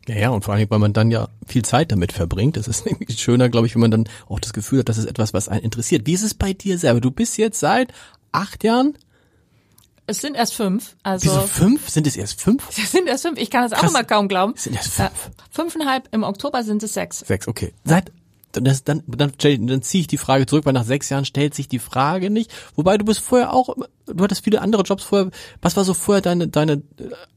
[0.08, 2.58] Ja, ja, und vor allem, weil man dann ja viel Zeit damit verbringt.
[2.58, 5.06] Das ist irgendwie schöner, glaube ich, wenn man dann auch das Gefühl hat, das ist
[5.06, 6.06] etwas, was einen interessiert.
[6.06, 7.02] Wie ist es bei dir selber?
[7.02, 7.94] Du bist jetzt seit
[8.32, 8.98] acht Jahren
[10.10, 10.96] es sind erst fünf.
[11.04, 11.90] Also Wieso fünf?
[11.90, 12.66] Sind es erst fünf?
[12.82, 13.38] Es sind erst fünf.
[13.38, 13.84] Ich kann das Krass.
[13.84, 14.54] auch immer kaum glauben.
[14.56, 15.10] Es sind erst fünf.
[15.10, 16.08] Äh, fünfeinhalb.
[16.14, 17.20] Im Oktober sind es sechs.
[17.20, 17.74] Sechs, okay.
[17.84, 18.14] Seit
[18.54, 21.68] das, dann, dann, dann ziehe ich die Frage zurück, weil nach sechs Jahren stellt sich
[21.68, 22.52] die Frage nicht.
[22.76, 25.30] Wobei du bist vorher auch, du hattest viele andere Jobs vorher.
[25.62, 26.82] Was war so vorher deine, deine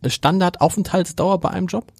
[0.06, 1.92] Standardaufenthaltsdauer bei einem Job?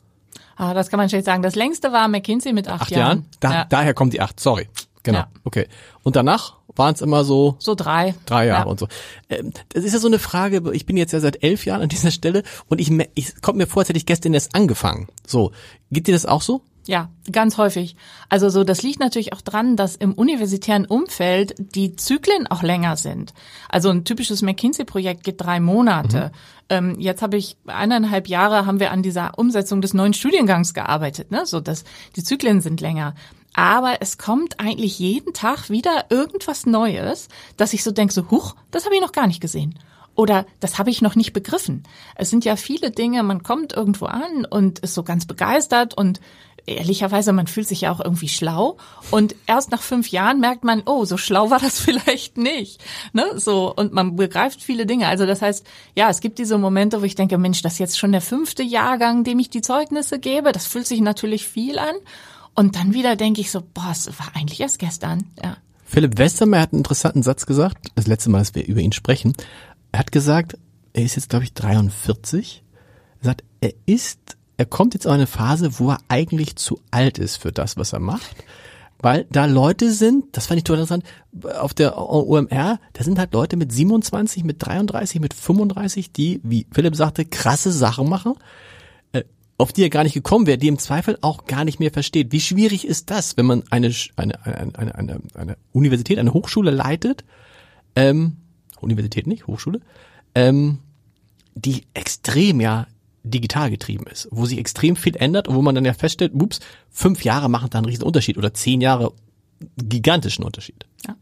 [0.61, 1.43] Ah, das kann man schlecht sagen.
[1.43, 3.01] Das längste war McKinsey mit acht, acht Jahren.
[3.01, 3.27] Jahren?
[3.41, 3.65] Da, ja.
[3.65, 4.69] Daher kommt die acht, sorry.
[5.03, 5.29] Genau, ja.
[5.45, 5.67] okay.
[6.03, 8.71] Und danach waren es immer so so drei drei Jahre ja.
[8.71, 8.87] und so.
[9.31, 10.63] Ähm, das ist ja so eine Frage.
[10.75, 13.67] Ich bin jetzt ja seit elf Jahren an dieser Stelle und ich, ich kommt mir
[13.67, 15.09] vor, als hätte ich gestern erst angefangen.
[15.27, 15.53] So,
[15.91, 16.61] geht dir das auch so?
[16.87, 17.95] Ja, ganz häufig.
[18.29, 22.97] Also so, das liegt natürlich auch dran, dass im universitären Umfeld die Zyklen auch länger
[22.97, 23.35] sind.
[23.69, 26.33] Also ein typisches McKinsey-Projekt geht drei Monate.
[26.33, 26.39] Mhm.
[26.71, 31.31] Ähm, jetzt habe ich eineinhalb Jahre haben wir an dieser Umsetzung des neuen Studiengangs gearbeitet.
[31.31, 31.45] Ne?
[31.45, 31.85] So, dass
[32.17, 33.15] die Zyklen sind länger.
[33.53, 38.55] Aber es kommt eigentlich jeden Tag wieder irgendwas Neues, dass ich so denke, so, huch,
[38.71, 39.79] das habe ich noch gar nicht gesehen.
[40.15, 41.85] Oder das habe ich noch nicht begriffen.
[42.15, 46.21] Es sind ja viele Dinge, man kommt irgendwo an und ist so ganz begeistert und
[46.67, 48.77] ehrlicherweise, man fühlt sich ja auch irgendwie schlau.
[49.11, 52.83] Und erst nach fünf Jahren merkt man, oh, so schlau war das vielleicht nicht.
[53.13, 53.25] Ne?
[53.37, 55.09] So, und man begreift viele Dinge.
[55.09, 57.99] Also das heißt, ja, es gibt diese Momente, wo ich denke, Mensch, das ist jetzt
[57.99, 60.53] schon der fünfte Jahrgang, dem ich die Zeugnisse gebe.
[60.53, 61.95] Das fühlt sich natürlich viel an.
[62.55, 65.25] Und dann wieder denke ich so, boah, es war eigentlich erst gestern.
[65.43, 65.57] Ja.
[65.85, 69.33] Philipp Westermeier hat einen interessanten Satz gesagt, das letzte Mal, dass wir über ihn sprechen.
[69.93, 70.57] Er hat gesagt,
[70.93, 72.63] er ist jetzt, glaube ich, 43.
[73.21, 77.17] Er sagt, er ist er kommt jetzt in eine Phase, wo er eigentlich zu alt
[77.17, 78.37] ist für das, was er macht.
[78.99, 81.05] weil da Leute sind, das fand ich total interessant,
[81.59, 86.67] auf der OMR, da sind halt Leute mit 27, mit 33, mit 35, die, wie
[86.71, 88.35] Philipp sagte, krasse Sachen machen,
[89.13, 89.25] äh,
[89.57, 92.31] auf die er gar nicht gekommen wäre, die im Zweifel auch gar nicht mehr versteht.
[92.31, 97.25] Wie schwierig ist das, wenn man eine, eine, eine, eine, eine Universität, eine Hochschule leitet,
[97.97, 98.37] ähm,
[98.83, 99.81] Universität nicht, Hochschule,
[100.35, 100.81] ähm,
[101.55, 102.87] die extrem ja
[103.23, 106.61] digital getrieben ist, wo sich extrem viel ändert und wo man dann ja feststellt, ups,
[106.91, 109.13] fünf Jahre machen da einen riesen Unterschied oder zehn Jahre
[109.77, 110.87] gigantischen Unterschied.
[111.07, 111.17] Ja.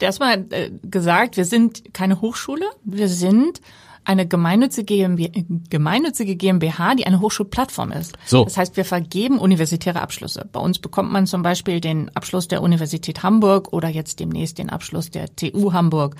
[0.00, 3.60] Erstmal äh, gesagt, wir sind keine Hochschule, wir sind
[4.04, 8.16] eine gemeinnützige GmbH, gemeinnützige GmbH, die eine Hochschulplattform ist.
[8.24, 8.44] So.
[8.44, 10.48] Das heißt, wir vergeben universitäre Abschlüsse.
[10.50, 14.70] Bei uns bekommt man zum Beispiel den Abschluss der Universität Hamburg oder jetzt demnächst den
[14.70, 16.16] Abschluss der TU Hamburg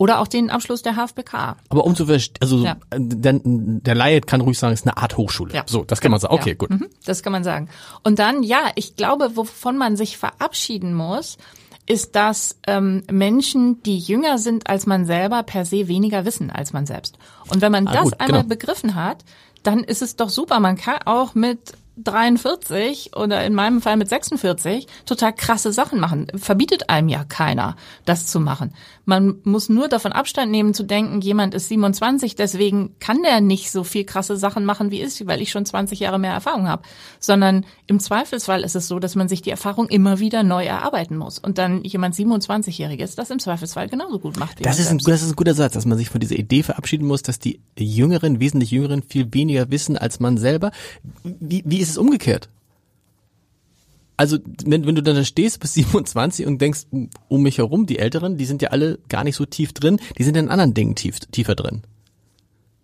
[0.00, 1.56] oder auch den Abschluss der HFBK.
[1.68, 2.78] Aber um zu verstehen, also ja.
[2.96, 5.52] der, der Laie kann ruhig sagen, es ist eine Art Hochschule.
[5.52, 5.64] Ja.
[5.66, 6.32] So, das kann man sagen.
[6.32, 6.54] Okay, ja.
[6.54, 6.70] gut.
[6.70, 7.68] Mhm, das kann man sagen.
[8.02, 11.36] Und dann, ja, ich glaube, wovon man sich verabschieden muss,
[11.84, 16.72] ist, dass ähm, Menschen, die jünger sind als man selber, per se weniger wissen als
[16.72, 17.18] man selbst.
[17.50, 18.48] Und wenn man ah, das gut, einmal genau.
[18.48, 19.22] begriffen hat,
[19.64, 20.60] dann ist es doch super.
[20.60, 26.28] Man kann auch mit 43 oder in meinem Fall mit 46 total krasse Sachen machen.
[26.34, 28.72] Verbietet einem ja keiner, das zu machen.
[29.04, 33.70] Man muss nur davon Abstand nehmen zu denken, jemand ist 27, deswegen kann der nicht
[33.70, 36.82] so viel krasse Sachen machen wie ich, weil ich schon 20 Jahre mehr Erfahrung habe.
[37.18, 41.16] Sondern im Zweifelsfall ist es so, dass man sich die Erfahrung immer wieder neu erarbeiten
[41.16, 41.38] muss.
[41.38, 44.60] Und dann jemand 27-Jähriges das im Zweifelsfall genauso gut macht.
[44.60, 46.62] Wie das, ist ein, das ist ein guter Satz, dass man sich von dieser Idee
[46.62, 50.70] verabschieden muss, dass die Jüngeren, wesentlich Jüngeren viel weniger wissen als man selber.
[51.24, 52.48] Wie, wie ist ist es umgekehrt.
[54.16, 56.86] Also, wenn, wenn du dann da stehst bis 27 und denkst,
[57.28, 60.24] um mich herum, die Älteren, die sind ja alle gar nicht so tief drin, die
[60.24, 61.82] sind in anderen Dingen tief, tiefer drin.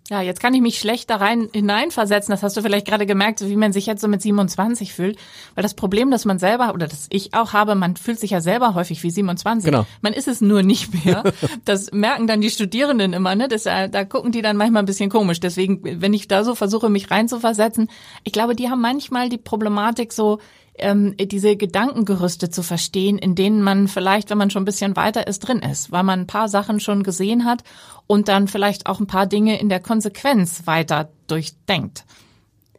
[0.08, 2.30] Ja, jetzt kann ich mich schlecht da rein hineinversetzen.
[2.30, 5.18] Das hast du vielleicht gerade gemerkt, wie man sich jetzt so mit 27 fühlt.
[5.54, 8.40] Weil das Problem, dass man selber oder das ich auch habe, man fühlt sich ja
[8.40, 9.64] selber häufig wie 27.
[9.64, 9.84] Genau.
[10.02, 11.22] Man ist es nur nicht mehr.
[11.64, 13.34] Das merken dann die Studierenden immer.
[13.34, 13.48] Ne?
[13.48, 15.40] Das, äh, da gucken die dann manchmal ein bisschen komisch.
[15.40, 17.88] Deswegen, wenn ich da so versuche, mich reinzuversetzen,
[18.24, 20.38] ich glaube, die haben manchmal die Problematik so,
[20.78, 25.26] ähm, diese Gedankengerüste zu verstehen, in denen man vielleicht, wenn man schon ein bisschen weiter
[25.26, 27.62] ist, drin ist, weil man ein paar Sachen schon gesehen hat
[28.06, 32.04] und dann vielleicht auch ein paar Dinge in der Konsequenz weiter durchdenkt.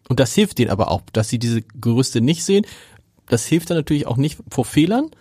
[0.09, 2.65] Und das hilft denen aber auch, dass sie diese Gerüste nicht sehen.
[3.27, 5.11] Das hilft dann natürlich auch nicht vor Fehlern,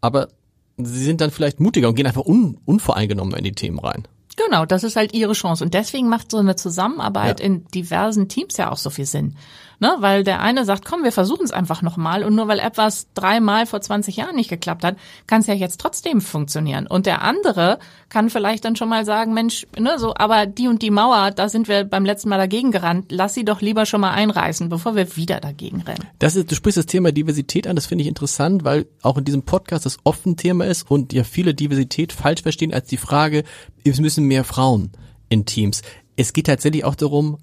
[0.00, 0.28] aber
[0.76, 4.06] sie sind dann vielleicht mutiger und gehen einfach un unvoreingenommen in die Themen rein.
[4.36, 5.64] Genau, das ist halt ihre Chance.
[5.64, 7.46] Und deswegen macht so eine Zusammenarbeit ja.
[7.46, 9.36] in diversen Teams ja auch so viel Sinn.
[9.80, 9.94] Ne?
[9.98, 12.24] Weil der eine sagt, komm, wir versuchen es einfach nochmal.
[12.24, 15.80] Und nur weil etwas dreimal vor 20 Jahren nicht geklappt hat, kann es ja jetzt
[15.80, 16.86] trotzdem funktionieren.
[16.86, 20.82] Und der andere kann vielleicht dann schon mal sagen, Mensch, ne, so, aber die und
[20.82, 23.06] die Mauer, da sind wir beim letzten Mal dagegen gerannt.
[23.10, 26.06] Lass sie doch lieber schon mal einreißen, bevor wir wieder dagegen rennen.
[26.18, 29.24] Das ist, du sprichst das Thema Diversität an, das finde ich interessant, weil auch in
[29.24, 32.96] diesem Podcast das oft ein Thema ist und ja viele Diversität falsch verstehen als die
[32.96, 33.44] Frage,
[33.84, 34.92] es müssen mehr Frauen
[35.28, 35.82] in Teams.
[36.16, 37.38] Es geht tatsächlich auch darum,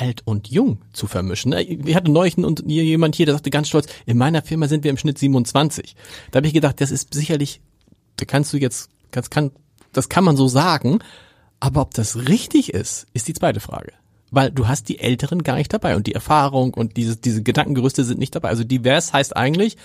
[0.00, 1.52] alt und jung zu vermischen.
[1.52, 4.90] Wir hatten neulich und jemand hier, der sagte ganz stolz, in meiner Firma sind wir
[4.90, 5.94] im Schnitt 27.
[6.30, 7.60] Da habe ich gedacht, das ist sicherlich,
[8.16, 9.52] da kannst du jetzt, das kann,
[9.92, 10.98] das kann man so sagen,
[11.60, 13.92] aber ob das richtig ist, ist die zweite Frage.
[14.30, 18.04] Weil du hast die Älteren gar nicht dabei und die Erfahrung und diese, diese Gedankengerüste
[18.04, 18.48] sind nicht dabei.
[18.48, 19.76] Also divers heißt eigentlich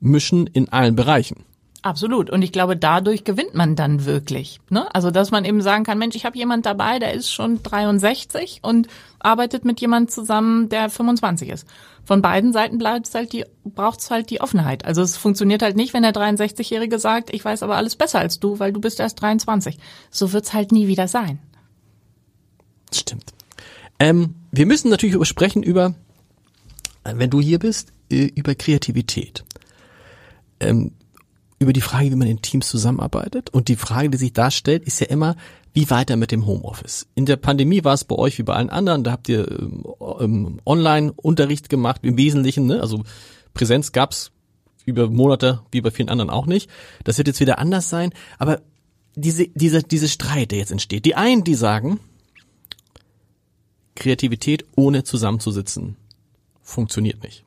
[0.00, 1.44] mischen in allen Bereichen.
[1.86, 2.30] Absolut.
[2.30, 4.58] Und ich glaube, dadurch gewinnt man dann wirklich.
[4.70, 4.92] Ne?
[4.92, 8.58] Also, dass man eben sagen kann, Mensch, ich habe jemand dabei, der ist schon 63
[8.62, 8.88] und
[9.20, 11.64] arbeitet mit jemand zusammen, der 25 ist.
[12.02, 14.84] Von beiden Seiten bleibt halt die, braucht's halt die Offenheit.
[14.84, 18.40] Also es funktioniert halt nicht, wenn der 63-Jährige sagt, ich weiß aber alles besser als
[18.40, 19.78] du, weil du bist erst 23.
[20.10, 21.38] So wird's halt nie wieder sein.
[22.92, 23.32] Stimmt.
[24.00, 25.94] Ähm, wir müssen natürlich sprechen über,
[27.04, 29.44] wenn du hier bist, äh, über Kreativität.
[30.58, 30.90] Ähm,
[31.58, 33.50] über die Frage, wie man in Teams zusammenarbeitet.
[33.50, 35.36] Und die Frage, die sich da stellt, ist ja immer,
[35.72, 37.06] wie weiter mit dem Homeoffice?
[37.14, 39.46] In der Pandemie war es bei euch wie bei allen anderen, da habt ihr
[40.20, 42.80] ähm, Online-Unterricht gemacht im Wesentlichen, ne?
[42.80, 43.02] also
[43.54, 44.32] Präsenz gab's
[44.84, 46.70] über Monate wie bei vielen anderen auch nicht.
[47.04, 48.62] Das wird jetzt wieder anders sein, aber
[49.14, 52.00] diese, diese, diese Streit, der jetzt entsteht, die einen, die sagen,
[53.94, 55.96] Kreativität ohne zusammenzusitzen
[56.62, 57.45] funktioniert nicht.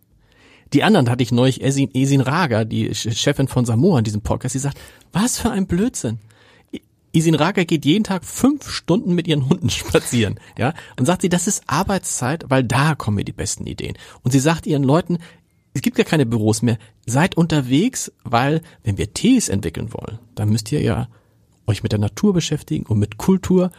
[0.73, 4.55] Die anderen hatte ich neulich Esin, Esin Raga, die Chefin von Samoa in diesem Podcast,
[4.55, 4.79] die sagt,
[5.11, 6.19] was für ein Blödsinn.
[7.11, 11.29] Isin Raga geht jeden Tag fünf Stunden mit ihren Hunden spazieren, ja, und sagt sie,
[11.29, 13.97] das ist Arbeitszeit, weil da kommen mir die besten Ideen.
[14.21, 15.17] Und sie sagt ihren Leuten,
[15.73, 20.49] es gibt ja keine Büros mehr, seid unterwegs, weil wenn wir Tees entwickeln wollen, dann
[20.49, 21.07] müsst ihr ja
[21.67, 23.71] euch mit der Natur beschäftigen und mit Kultur.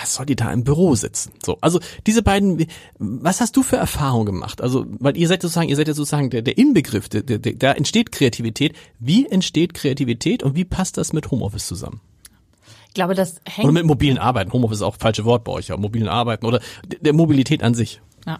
[0.00, 1.32] Was soll die da im Büro sitzen?
[1.44, 2.66] So, also diese beiden,
[2.98, 4.60] was hast du für Erfahrungen gemacht?
[4.60, 7.72] Also, weil ihr seid sozusagen, ihr seid ja sozusagen der, der Inbegriff, der, der, da
[7.72, 8.74] entsteht Kreativität.
[8.98, 12.00] Wie entsteht Kreativität und wie passt das mit Homeoffice zusammen?
[12.88, 13.64] Ich glaube, das hängt.
[13.64, 14.52] Oder mit mobilen Arbeiten.
[14.52, 15.76] Homeoffice ist auch falsche Wort bei euch, ja.
[15.76, 18.00] Mobilen Arbeiten oder der Mobilität an sich.
[18.26, 18.38] Ja.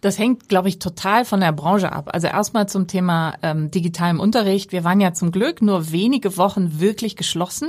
[0.00, 2.10] Das hängt, glaube ich, total von der Branche ab.
[2.12, 4.72] Also erstmal zum Thema ähm, digitalem Unterricht.
[4.72, 7.68] Wir waren ja zum Glück nur wenige Wochen wirklich geschlossen.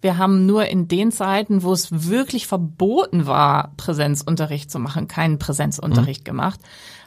[0.00, 5.38] Wir haben nur in den Zeiten, wo es wirklich verboten war, Präsenzunterricht zu machen, keinen
[5.38, 6.24] Präsenzunterricht mhm.
[6.24, 6.60] gemacht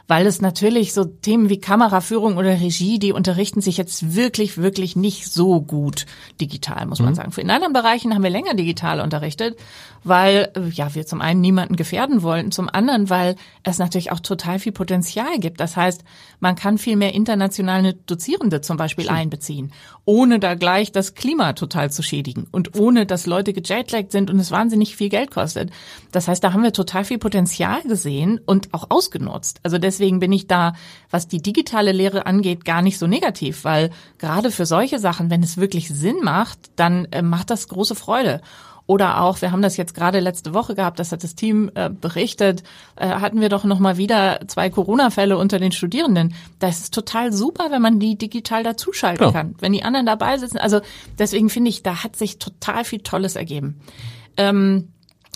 [0.06, 4.96] weil es natürlich so Themen wie Kameraführung oder Regie, die unterrichten sich jetzt wirklich, wirklich
[4.96, 6.06] nicht so gut
[6.40, 7.14] digital, muss man mhm.
[7.14, 7.32] sagen.
[7.36, 9.56] In anderen Bereichen haben wir länger digital unterrichtet,
[10.02, 14.20] weil äh, ja wir zum einen niemanden gefährden wollten, zum anderen, weil es natürlich auch
[14.20, 15.60] total viel Potenzial gibt.
[15.60, 16.04] Das heißt,
[16.40, 19.18] man kann viel mehr internationale Dozierende zum Beispiel Stimmt.
[19.18, 19.72] einbeziehen,
[20.04, 24.38] ohne da gleich das Klima total zu schädigen und ohne, dass Leute gejetlaggt sind und
[24.38, 25.70] es wahnsinnig viel Geld kostet.
[26.12, 29.60] Das heißt, da haben wir total viel Potenzial gesehen und auch ausgenutzt.
[29.62, 30.74] Also deswegen bin ich da,
[31.10, 35.42] was die digitale Lehre angeht, gar nicht so negativ, weil gerade für solche Sachen, wenn
[35.42, 38.40] es wirklich Sinn macht, dann äh, macht das große Freude.
[38.86, 41.88] Oder auch, wir haben das jetzt gerade letzte Woche gehabt, das hat das Team äh,
[41.88, 42.64] berichtet,
[42.96, 46.34] äh, hatten wir doch noch mal wieder zwei Corona-Fälle unter den Studierenden.
[46.58, 49.32] Das ist total super, wenn man die digital dazuschalten ja.
[49.32, 50.58] kann, wenn die anderen dabei sitzen.
[50.58, 50.80] Also
[51.18, 53.80] deswegen finde ich, da hat sich total viel Tolles ergeben.
[54.36, 54.88] Ähm,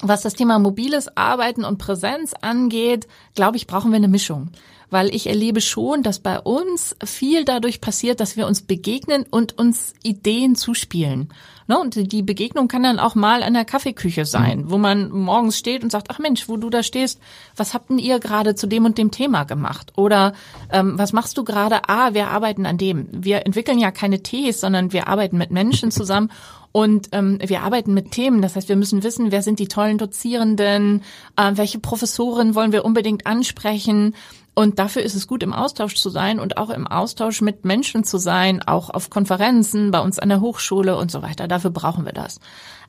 [0.03, 4.51] was das Thema mobiles Arbeiten und Präsenz angeht, glaube ich, brauchen wir eine Mischung.
[4.90, 9.59] Weil ich erlebe schon, dass bei uns viel dadurch passiert, dass wir uns begegnen und
[9.59, 11.28] uns Ideen zuspielen.
[11.68, 11.78] Ne?
[11.78, 14.70] Und die Begegnung kann dann auch mal an der Kaffeeküche sein, mhm.
[14.70, 17.20] wo man morgens steht und sagt, ach Mensch, wo du da stehst,
[17.55, 19.92] was habt denn ihr gerade zu dem und dem Thema gemacht?
[19.96, 20.32] Oder
[20.72, 21.88] ähm, was machst du gerade?
[21.88, 23.09] Ah, wir arbeiten an dem.
[23.12, 26.30] Wir entwickeln ja keine Tees, sondern wir arbeiten mit Menschen zusammen
[26.73, 28.43] und ähm, wir arbeiten mit Themen.
[28.43, 31.03] Das heißt, wir müssen wissen, wer sind die tollen Dozierenden,
[31.37, 34.14] äh, welche Professoren wollen wir unbedingt ansprechen.
[34.55, 38.03] Und dafür ist es gut, im Austausch zu sein und auch im Austausch mit Menschen
[38.03, 41.47] zu sein, auch auf Konferenzen, bei uns an der Hochschule und so weiter.
[41.47, 42.41] Dafür brauchen wir das.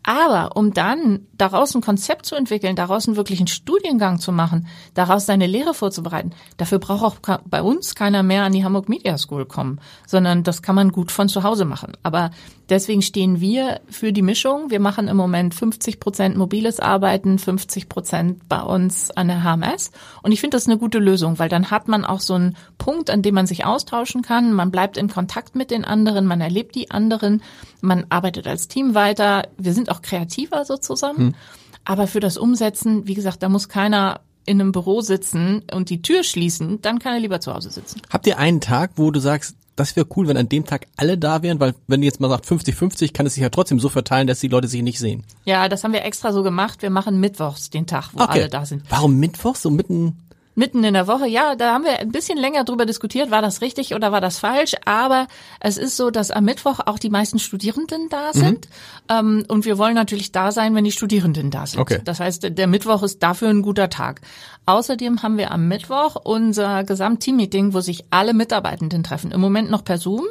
[0.02, 5.26] Aber um dann daraus ein Konzept zu entwickeln, daraus einen wirklichen Studiengang zu machen, daraus
[5.26, 9.46] seine Lehre vorzubereiten, dafür braucht auch bei uns keiner mehr an die Hamburg Media School
[9.46, 11.94] kommen, sondern das kann man gut von zu Hause machen.
[12.02, 12.32] Aber
[12.70, 14.70] deswegen stehen wir für die Mischung.
[14.70, 19.92] Wir machen im Moment 50 Prozent mobiles Arbeiten, 50 Prozent bei uns an der HMS.
[20.24, 23.10] Und ich finde das eine gute Lösung, weil dann hat man auch so einen Punkt,
[23.10, 24.54] an dem man sich austauschen kann.
[24.54, 27.42] Man bleibt in Kontakt mit den anderen, man erlebt die anderen,
[27.82, 29.48] man arbeitet als Team weiter.
[29.58, 31.18] Wir sind auch kreativer so zusammen.
[31.18, 31.36] Hm.
[31.86, 36.02] Aber für das Umsetzen, wie gesagt, da muss keiner in einem Büro sitzen und die
[36.02, 38.02] Tür schließen, dann kann er lieber zu Hause sitzen.
[38.10, 41.18] Habt ihr einen Tag, wo du sagst, das wäre cool, wenn an dem Tag alle
[41.18, 44.28] da wären, weil wenn jetzt mal sagt 50-50, kann es sich ja trotzdem so verteilen,
[44.28, 45.24] dass die Leute sich nicht sehen.
[45.46, 46.82] Ja, das haben wir extra so gemacht.
[46.82, 48.42] Wir machen mittwochs den Tag, wo okay.
[48.42, 48.84] alle da sind.
[48.90, 49.62] Warum mittwochs?
[49.62, 50.18] So mitten
[50.60, 51.28] mitten in der Woche.
[51.28, 54.38] Ja, da haben wir ein bisschen länger drüber diskutiert, war das richtig oder war das
[54.38, 54.76] falsch.
[54.86, 55.28] Aber
[55.60, 58.40] es ist so, dass am Mittwoch auch die meisten Studierenden da mhm.
[58.40, 58.70] sind.
[59.10, 59.16] Mhm.
[59.40, 61.80] Ähm, und wir wollen natürlich da sein, wenn die Studierenden da sind.
[61.80, 62.02] Okay.
[62.04, 64.22] Das heißt, der Mittwoch ist dafür ein guter Tag.
[64.68, 69.32] Außerdem haben wir am Mittwoch unser Gesamtteam-Meeting, wo sich alle Mitarbeitenden treffen.
[69.32, 70.26] Im Moment noch per Zoom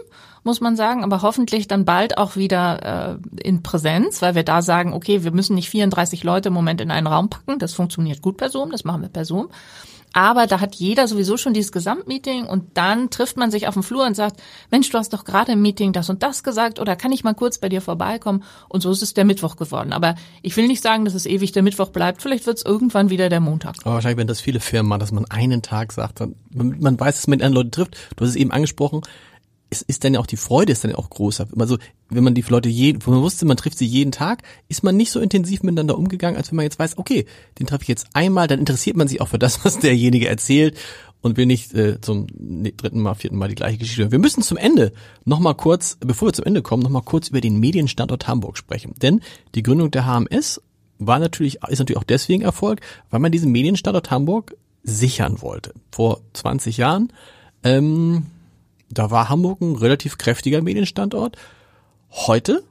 [0.45, 4.63] muss man sagen, aber hoffentlich dann bald auch wieder äh, in Präsenz, weil wir da
[4.63, 7.59] sagen, okay, wir müssen nicht 34 Leute im Moment in einen Raum packen.
[7.59, 9.49] Das funktioniert gut per Zoom, das machen wir per Zoom.
[10.19, 13.85] Aber da hat jeder sowieso schon dieses Gesamtmeeting und dann trifft man sich auf dem
[13.85, 16.97] Flur und sagt, Mensch, du hast doch gerade im Meeting das und das gesagt oder
[16.97, 18.43] kann ich mal kurz bei dir vorbeikommen?
[18.69, 19.93] Und so ist es der Mittwoch geworden.
[19.93, 22.21] Aber ich will nicht sagen, dass es ewig der Mittwoch bleibt.
[22.21, 23.77] Vielleicht wird es irgendwann wieder der Montag.
[23.85, 27.29] Aber wahrscheinlich, wenn das viele Firmen machen, dass man einen Tag sagt, man weiß, dass
[27.29, 27.97] man mit anderen Leuten trifft.
[28.17, 29.03] Du hast es eben angesprochen,
[29.71, 31.47] es ist dann ja auch die Freude ist dann ja auch größer.
[31.59, 34.83] Also wenn man die Leute jeden, wo man wusste, man trifft sie jeden Tag, ist
[34.83, 37.27] man nicht so intensiv miteinander umgegangen, als wenn man jetzt weiß, okay,
[37.59, 40.77] den treffe ich jetzt einmal, dann interessiert man sich auch für das, was derjenige erzählt
[41.21, 44.03] und will nicht äh, zum dritten Mal, vierten Mal die gleiche Geschichte.
[44.03, 44.13] hören.
[44.13, 44.93] Wir müssen zum Ende
[45.25, 48.57] noch mal kurz, bevor wir zum Ende kommen, noch mal kurz über den Medienstandort Hamburg
[48.57, 49.21] sprechen, denn
[49.55, 50.63] die Gründung der HMS
[50.99, 55.75] war natürlich ist natürlich auch deswegen Erfolg, weil man diesen Medienstandort Hamburg sichern wollte.
[55.93, 57.13] Vor 20 Jahren
[57.63, 58.27] ähm,
[58.91, 61.37] da war Hamburg ein relativ kräftiger Medienstandort.
[62.11, 62.65] Heute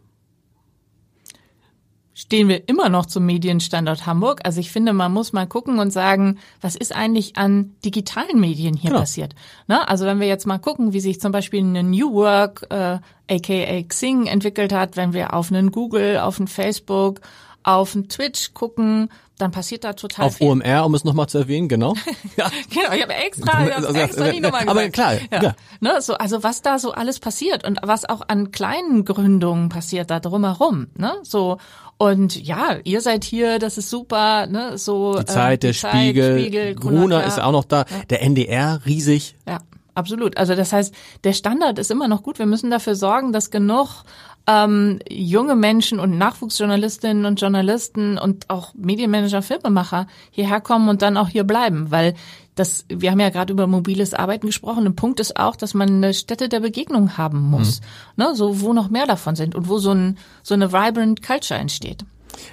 [2.18, 4.42] stehen wir immer noch zum Medienstandort Hamburg.
[4.44, 8.76] Also ich finde, man muss mal gucken und sagen, was ist eigentlich an digitalen Medien
[8.76, 9.02] hier genau.
[9.02, 9.36] passiert?
[9.68, 9.88] Ne?
[9.88, 12.98] Also wenn wir jetzt mal gucken, wie sich zum Beispiel eine New Work, äh,
[13.30, 17.22] aka Xing entwickelt hat, wenn wir auf einen Google, auf einen Facebook,
[17.68, 20.48] auf Twitch gucken, dann passiert da total Auf viel.
[20.48, 21.94] OMR, um es nochmal zu erwähnen, genau.
[22.38, 22.50] ja.
[22.74, 24.94] Genau, ich habe extra, ich Also, hab's extra die Nummer aber gesagt.
[24.94, 25.44] klar, ja.
[25.44, 25.56] ja.
[25.80, 30.10] Ne, so, also was da so alles passiert und was auch an kleinen Gründungen passiert
[30.10, 31.14] da drumherum, ne?
[31.24, 31.58] So
[31.98, 34.78] und ja, ihr seid hier, das ist super, ne?
[34.78, 39.36] So Die Zeit, der Spiegel, Gruner ist auch noch da, der NDR riesig.
[39.48, 39.60] Ja,
[39.94, 40.38] absolut.
[40.38, 40.94] Also das heißt,
[41.24, 42.40] der Standard ist immer noch gut.
[42.40, 44.04] Wir müssen dafür sorgen, dass genug
[44.48, 51.18] ähm, junge Menschen und Nachwuchsjournalistinnen und Journalisten und auch Medienmanager, Filmemacher hierher kommen und dann
[51.18, 52.16] auch hier bleiben, weil
[52.56, 54.88] das, wir haben ja gerade über mobiles Arbeiten gesprochen.
[54.88, 57.82] Ein Punkt ist auch, dass man eine Stätte der Begegnung haben muss,
[58.16, 61.60] ne, so wo noch mehr davon sind und wo so ein so eine vibrant Culture
[61.60, 62.06] entsteht.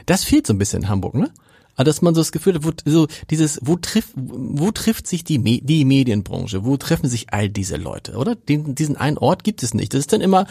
[0.04, 1.30] Das fehlt so ein bisschen in Hamburg, ne?
[1.76, 5.24] Also, dass man so das Gefühl hat, wo, so dieses, wo trifft, wo trifft sich
[5.24, 6.64] die, Me die Medienbranche?
[6.64, 8.36] Wo treffen sich all diese Leute, oder?
[8.36, 9.92] Den, diesen einen Ort gibt es nicht.
[9.92, 10.46] Das ist dann immer,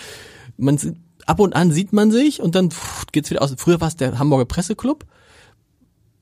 [0.58, 0.78] man
[1.26, 3.54] ab und an sieht man sich und dann pff, geht's wieder aus.
[3.58, 5.06] Früher war es der Hamburger Presseclub.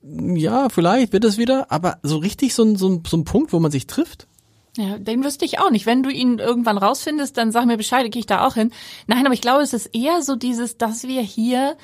[0.03, 3.53] Ja, vielleicht wird es wieder, aber so richtig so ein, so ein, so ein Punkt,
[3.53, 4.27] wo man sich trifft.
[4.77, 5.85] Ja, den wüsste ich auch nicht.
[5.85, 8.71] Wenn du ihn irgendwann rausfindest, dann sag mir Bescheid, gehe ich da auch hin.
[9.05, 11.75] Nein, aber ich glaube, es ist eher so dieses, dass wir hier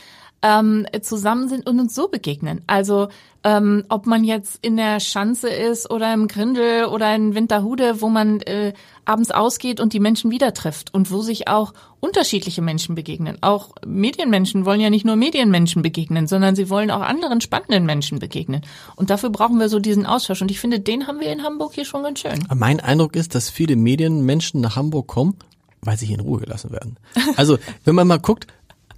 [0.41, 2.61] ähm, zusammen sind und uns so begegnen.
[2.65, 3.09] Also
[3.47, 8.09] ähm, ob man jetzt in der Schanze ist oder im Grindel oder in Winterhude, wo
[8.09, 8.73] man äh,
[9.05, 13.37] abends ausgeht und die Menschen wieder trifft und wo sich auch unterschiedliche Menschen begegnen.
[13.39, 18.19] Auch Medienmenschen wollen ja nicht nur Medienmenschen begegnen, sondern sie wollen auch anderen spannenden Menschen
[18.19, 18.63] begegnen.
[18.97, 20.41] Und dafür brauchen wir so diesen Austausch.
[20.41, 22.45] Und ich finde, den haben wir in Hamburg hier schon ganz schön.
[22.53, 25.37] Mein Eindruck ist, dass viele Medienmenschen nach Hamburg kommen,
[25.79, 26.97] weil sie hier in Ruhe gelassen werden.
[27.37, 28.47] Also, wenn man mal guckt,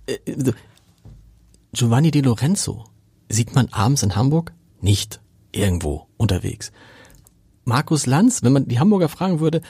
[0.08, 0.54] äh, so,
[1.72, 2.86] Giovanni Di Lorenzo
[3.30, 5.22] sieht man abends in Hamburg nicht
[5.52, 6.72] irgendwo unterwegs.
[7.64, 9.62] Markus Lanz, wenn man die Hamburger fragen würde,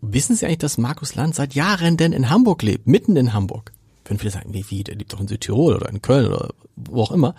[0.00, 3.72] wissen Sie eigentlich, dass Markus Lanz seit Jahren denn in Hamburg lebt, mitten in Hamburg?
[4.04, 7.02] Würden viele sagen, wie, wie, der lebt doch in Südtirol oder in Köln oder wo
[7.02, 7.34] auch immer.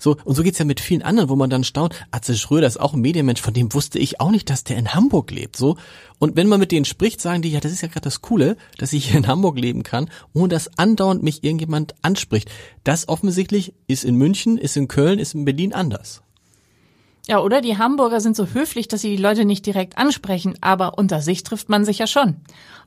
[0.00, 2.80] So, und so geht's ja mit vielen anderen, wo man dann staunt, Atze Schröder ist
[2.80, 5.56] auch ein Medienmensch, von dem wusste ich auch nicht, dass der in Hamburg lebt.
[5.56, 5.76] So.
[6.18, 8.56] Und wenn man mit denen spricht, sagen die, ja, das ist ja gerade das Coole,
[8.78, 12.50] dass ich hier in Hamburg leben kann, ohne dass andauernd mich irgendjemand anspricht.
[12.82, 16.22] Das offensichtlich ist in München, ist in Köln, ist in Berlin anders.
[17.26, 20.98] Ja, oder die Hamburger sind so höflich, dass sie die Leute nicht direkt ansprechen, aber
[20.98, 22.36] unter sich trifft man sich ja schon.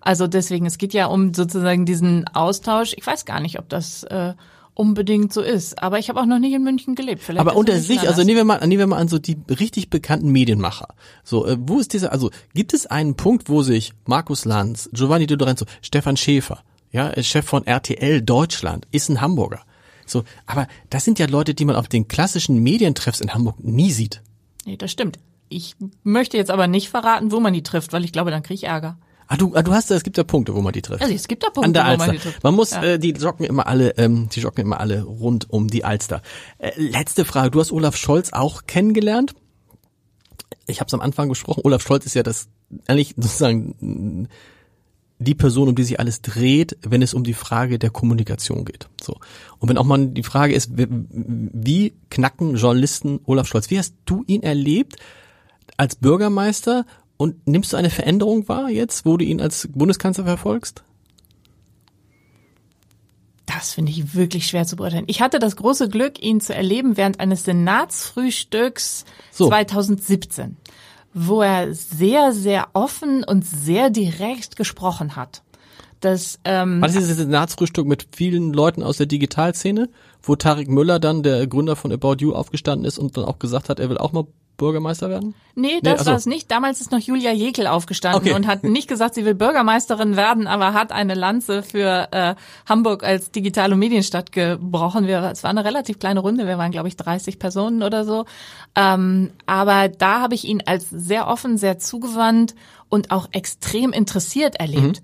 [0.01, 2.93] Also deswegen, es geht ja um sozusagen diesen Austausch.
[2.97, 4.33] Ich weiß gar nicht, ob das äh,
[4.75, 7.21] unbedingt so ist, aber ich habe auch noch nicht in München gelebt.
[7.21, 9.89] Vielleicht Aber unter sich, also nehmen wir mal, nehmen wir mal an so die richtig
[9.89, 10.87] bekannten Medienmacher.
[11.23, 15.27] So, äh, wo ist dieser, also gibt es einen Punkt, wo sich Markus Lanz, Giovanni
[15.27, 19.61] Di Lorenzo, Stefan Schäfer, ja, äh, Chef von RTL Deutschland, ist ein Hamburger.
[20.05, 23.91] So, aber das sind ja Leute, die man auf den klassischen Medientreffs in Hamburg nie
[23.91, 24.21] sieht.
[24.65, 25.19] Nee, das stimmt.
[25.49, 28.55] Ich möchte jetzt aber nicht verraten, wo man die trifft, weil ich glaube, dann kriege
[28.55, 28.97] ich Ärger.
[29.33, 31.01] Ah, du, ah, du hast, es gibt ja Punkte, wo man die trifft.
[31.01, 32.43] Also es gibt da Punkte, An der wo man die trifft.
[32.43, 32.83] Man muss, Ja.
[32.83, 36.21] äh, die joggen immer alle, ähm, die joggen immer alle rund um die Alster.
[36.59, 37.49] Äh, letzte Frage.
[37.49, 39.33] Du hast Olaf Scholz auch kennengelernt.
[40.67, 41.61] Ich habe es am Anfang gesprochen.
[41.63, 42.47] Olaf Scholz ist ja das
[42.85, 44.29] eigentlich sozusagen
[45.17, 48.87] die Person, um die sich alles dreht, wenn es um die Frage der Kommunikation geht.
[49.01, 49.17] So.
[49.57, 53.71] Und wenn auch mal die Frage ist, wie knacken Journalisten Olaf Scholz?
[53.71, 54.97] Wie hast du ihn erlebt
[55.77, 56.85] als Bürgermeister
[57.23, 60.83] und nimmst du eine Veränderung wahr jetzt, wo du ihn als Bundeskanzler verfolgst?
[63.45, 65.05] Das finde ich wirklich schwer zu beurteilen.
[65.07, 69.47] Ich hatte das große Glück, ihn zu erleben während eines Senatsfrühstücks So.
[69.47, 70.57] 2017,
[71.13, 75.43] wo er sehr, sehr offen und sehr direkt gesprochen hat.
[76.01, 79.87] Das, ähm, War das dieses Senatsfrühstück mit vielen Leuten aus der Digitalszene,
[80.21, 83.69] wo Tarek Müller dann, der Gründer von About You, aufgestanden ist und dann auch gesagt
[83.69, 84.25] hat, er will auch mal
[84.63, 85.35] Bürgermeister werden?
[85.55, 86.11] Nee, das so.
[86.11, 86.49] war es nicht.
[86.49, 88.33] Damals ist noch Julia Jekel aufgestanden Okay.
[88.33, 92.35] und hat nicht gesagt, sie will Bürgermeisterin werden, aber hat eine Lanze für äh,
[92.65, 95.05] Hamburg als digitale Medienstadt gebrochen.
[95.05, 98.23] Wir, es war eine relativ kleine Runde, wir waren, glaube ich, 30 Personen oder so.
[98.75, 102.55] Ähm, aber da habe ich ihn als sehr offen, sehr zugewandt
[102.87, 105.01] und auch extrem interessiert erlebt.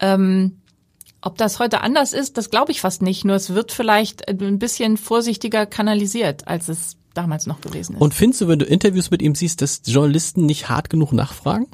[0.00, 0.58] Ähm,
[1.22, 3.24] ob das heute anders ist, das glaube ich fast nicht.
[3.24, 8.00] Nur es wird vielleicht ein bisschen vorsichtiger kanalisiert, als es damals noch gewesen ist.
[8.00, 11.66] Und findest du, wenn du Interviews mit ihm siehst, dass Journalisten nicht hart genug nachfragen?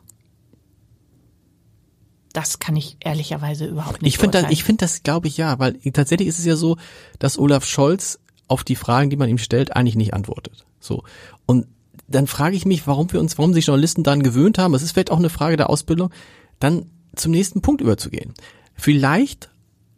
[2.33, 5.59] Das kann ich ehrlicherweise überhaupt nicht Ich finde das, ich finde das, glaube ich, ja,
[5.59, 6.79] weil tatsächlich ist es ja so,
[7.19, 8.19] dass Olaf Scholz
[8.49, 10.65] auf die Fragen, die man ihm stellt, eigentlich nicht antwortet.
[10.81, 11.05] So.
[11.47, 11.67] Und
[12.09, 14.93] dann frage ich mich, warum wir uns, warum sich Journalisten daran gewöhnt haben, es ist
[14.93, 16.11] vielleicht auch eine Frage der Ausbildung,
[16.59, 18.35] dann zum nächsten Punkt überzugehen.
[18.75, 19.51] Vielleicht,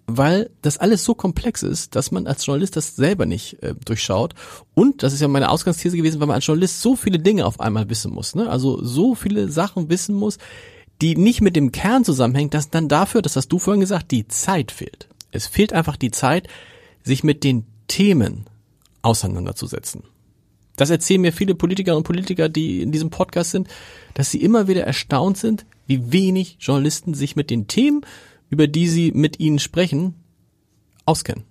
[0.06, 4.34] weil das alles so komplex ist, dass man als Journalist das selber nicht äh, durchschaut.
[4.74, 7.60] Und, das ist ja meine Ausgangsthese gewesen, weil man als Journalist so viele Dinge auf
[7.60, 8.48] einmal wissen muss, ne?
[8.50, 10.38] Also so viele Sachen wissen muss,
[11.00, 14.28] die nicht mit dem Kern zusammenhängen, dass dann dafür, das hast du vorhin gesagt, die
[14.28, 15.08] Zeit fehlt.
[15.32, 16.48] Es fehlt einfach die Zeit,
[17.02, 18.46] sich mit den Themen
[19.02, 20.04] auseinanderzusetzen.
[20.76, 23.68] Das erzählen mir viele Politiker und Politiker, die in diesem Podcast sind,
[24.14, 28.02] dass sie immer wieder erstaunt sind, wie wenig Journalisten sich mit den Themen,
[28.54, 30.14] über die sie mit ihnen sprechen,
[31.04, 31.44] auskennen.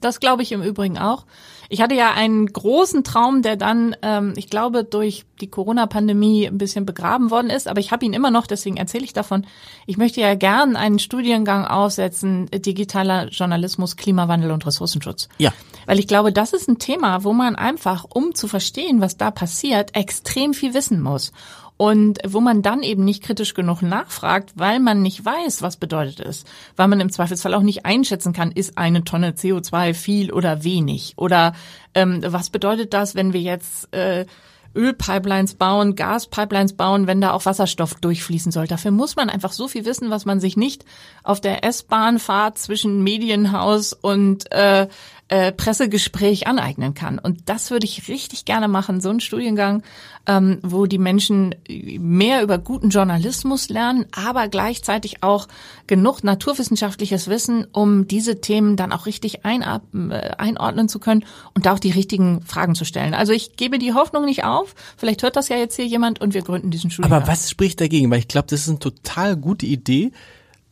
[0.00, 1.24] Das glaube ich im Übrigen auch.
[1.68, 6.58] Ich hatte ja einen großen Traum, der dann, ähm, ich glaube, durch die Corona-Pandemie ein
[6.58, 9.46] bisschen begraben worden ist, aber ich habe ihn immer noch, deswegen erzähle ich davon.
[9.86, 15.28] Ich möchte ja gern einen Studiengang aufsetzen, digitaler Journalismus, Klimawandel und Ressourcenschutz.
[15.38, 15.54] Ja.
[15.86, 19.30] Weil ich glaube, das ist ein Thema, wo man einfach, um zu verstehen, was da
[19.30, 21.32] passiert, extrem viel wissen muss
[21.76, 26.20] und wo man dann eben nicht kritisch genug nachfragt, weil man nicht weiß, was bedeutet
[26.20, 26.44] es,
[26.76, 31.14] weil man im Zweifelsfall auch nicht einschätzen kann, ist eine Tonne CO2 viel oder wenig
[31.16, 31.54] oder
[31.94, 34.26] ähm, was bedeutet das, wenn wir jetzt äh,
[34.74, 38.66] Ölpipelines bauen, Gaspipelines bauen, wenn da auch Wasserstoff durchfließen soll.
[38.66, 40.84] Dafür muss man einfach so viel wissen, was man sich nicht
[41.22, 44.88] auf der S-Bahn-Fahrt zwischen Medienhaus und äh,
[45.32, 47.18] äh, Pressegespräch aneignen kann.
[47.18, 49.82] Und das würde ich richtig gerne machen, so einen Studiengang,
[50.26, 55.48] ähm, wo die Menschen mehr über guten Journalismus lernen, aber gleichzeitig auch
[55.86, 61.24] genug naturwissenschaftliches Wissen, um diese Themen dann auch richtig ein, äh, einordnen zu können
[61.54, 63.14] und da auch die richtigen Fragen zu stellen.
[63.14, 64.74] Also ich gebe die Hoffnung nicht auf.
[64.98, 67.22] Vielleicht hört das ja jetzt hier jemand und wir gründen diesen Studiengang.
[67.22, 68.10] Aber was spricht dagegen?
[68.10, 70.12] Weil ich glaube, das ist eine total gute Idee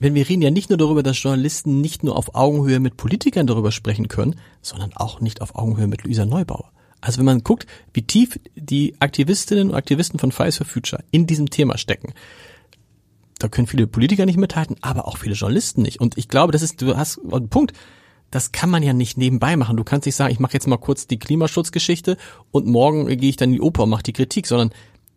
[0.00, 3.46] wenn wir reden ja nicht nur darüber, dass Journalisten nicht nur auf Augenhöhe mit Politikern
[3.46, 6.72] darüber sprechen können, sondern auch nicht auf Augenhöhe mit Luisa Neubauer.
[7.02, 11.26] Also wenn man guckt, wie tief die Aktivistinnen und Aktivisten von Fridays for Future in
[11.26, 12.14] diesem Thema stecken,
[13.38, 16.00] da können viele Politiker nicht mithalten, aber auch viele Journalisten nicht.
[16.00, 17.74] Und ich glaube, das ist, du hast einen Punkt,
[18.30, 19.76] das kann man ja nicht nebenbei machen.
[19.76, 22.16] Du kannst nicht sagen, ich mache jetzt mal kurz die Klimaschutzgeschichte
[22.50, 24.70] und morgen gehe ich dann in die Oper und mache die Kritik, sondern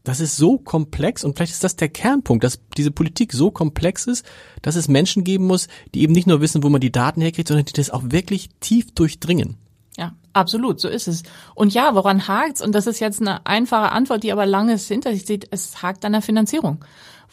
[0.04, 4.06] das ist so komplex und vielleicht ist das der Kernpunkt, dass diese Politik so komplex
[4.06, 4.26] ist,
[4.62, 7.48] dass es Menschen geben muss, die eben nicht nur wissen, wo man die Daten herkriegt,
[7.48, 9.58] sondern die das auch wirklich tief durchdringen.
[9.98, 11.24] Ja, absolut, so ist es.
[11.56, 12.62] Und ja, woran hakt's?
[12.62, 15.48] Und das ist jetzt eine einfache Antwort, die aber langes hinter sich sieht.
[15.52, 16.84] Es hakt an der Finanzierung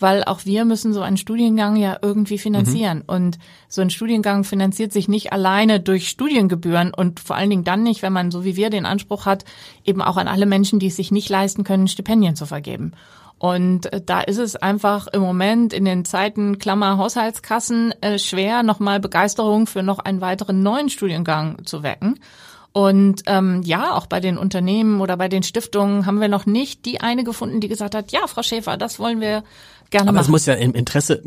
[0.00, 2.98] weil auch wir müssen so einen Studiengang ja irgendwie finanzieren.
[2.98, 3.04] Mhm.
[3.06, 3.38] Und
[3.68, 8.02] so ein Studiengang finanziert sich nicht alleine durch Studiengebühren und vor allen Dingen dann nicht,
[8.02, 9.44] wenn man so wie wir den Anspruch hat,
[9.84, 12.92] eben auch an alle Menschen, die es sich nicht leisten können, Stipendien zu vergeben.
[13.38, 18.62] Und äh, da ist es einfach im Moment in den Zeiten Klammer Haushaltskassen äh, schwer,
[18.62, 22.20] nochmal Begeisterung für noch einen weiteren neuen Studiengang zu wecken.
[22.72, 26.84] Und ähm, ja, auch bei den Unternehmen oder bei den Stiftungen haben wir noch nicht
[26.84, 29.42] die eine gefunden, die gesagt hat, ja, Frau Schäfer, das wollen wir
[29.90, 30.24] gerne Aber machen.
[30.24, 31.22] Es muss ja im Interesse,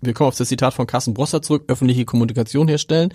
[0.00, 3.12] wir kommen auf das Zitat von Carsten Brosser zurück, öffentliche Kommunikation herstellen.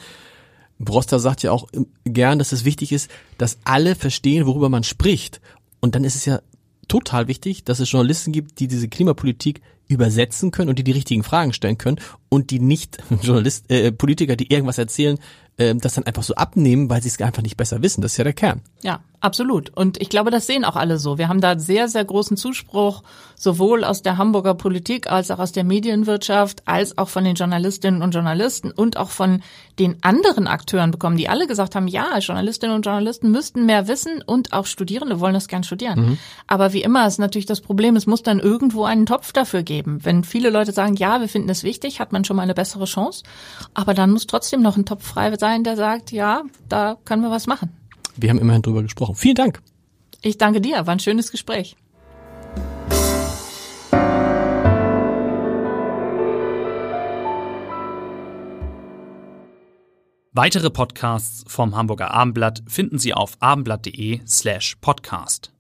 [0.80, 1.68] Broster sagt ja auch
[2.06, 5.42] gern, dass es wichtig ist, dass alle verstehen, worüber man spricht.
[5.80, 6.42] Und dann ist es ja
[6.88, 11.24] total wichtig, dass es Journalisten gibt, die diese Klimapolitik übersetzen können und die die richtigen
[11.24, 15.18] Fragen stellen können und die nicht Journalist, äh, Politiker, die irgendwas erzählen,
[15.62, 18.01] äh, das dann einfach so abnehmen, weil sie es einfach nicht besser wissen.
[18.01, 18.62] Das ist ja der Kern.
[18.82, 19.70] Ja, absolut.
[19.76, 21.18] Und ich glaube, das sehen auch alle so.
[21.18, 23.03] Wir haben da sehr, sehr großen Zuspruch,
[23.36, 28.01] sowohl aus der Hamburger Politik als auch aus der Medienwirtschaft, als auch von den Journalistinnen
[28.01, 29.41] und Journalisten und auch von
[29.80, 34.22] den anderen Akteuren bekommen, die alle gesagt haben, ja, Journalistinnen und Journalisten müssten mehr wissen
[34.26, 35.99] und auch Studierende wollen das gern studieren.
[36.01, 36.18] Mhm.
[36.47, 39.99] Aber wie immer ist natürlich das Problem, es muss dann irgendwo einen Topf dafür geben.
[40.03, 42.86] Wenn viele Leute sagen, ja, wir finden es wichtig, hat man schon mal eine bessere
[42.86, 43.24] Chance.
[43.74, 47.32] Aber dann muss trotzdem noch ein Topf frei sein, der sagt, ja, da können wir
[47.32, 47.70] was machen.
[48.16, 49.16] Wir haben immerhin drüber gesprochen.
[49.16, 49.62] Vielen Dank.
[50.22, 51.76] Ich danke dir, war ein schönes Gespräch.
[60.34, 65.51] Weitere Podcasts vom Hamburger Abendblatt finden Sie auf abendblatt.de slash podcast.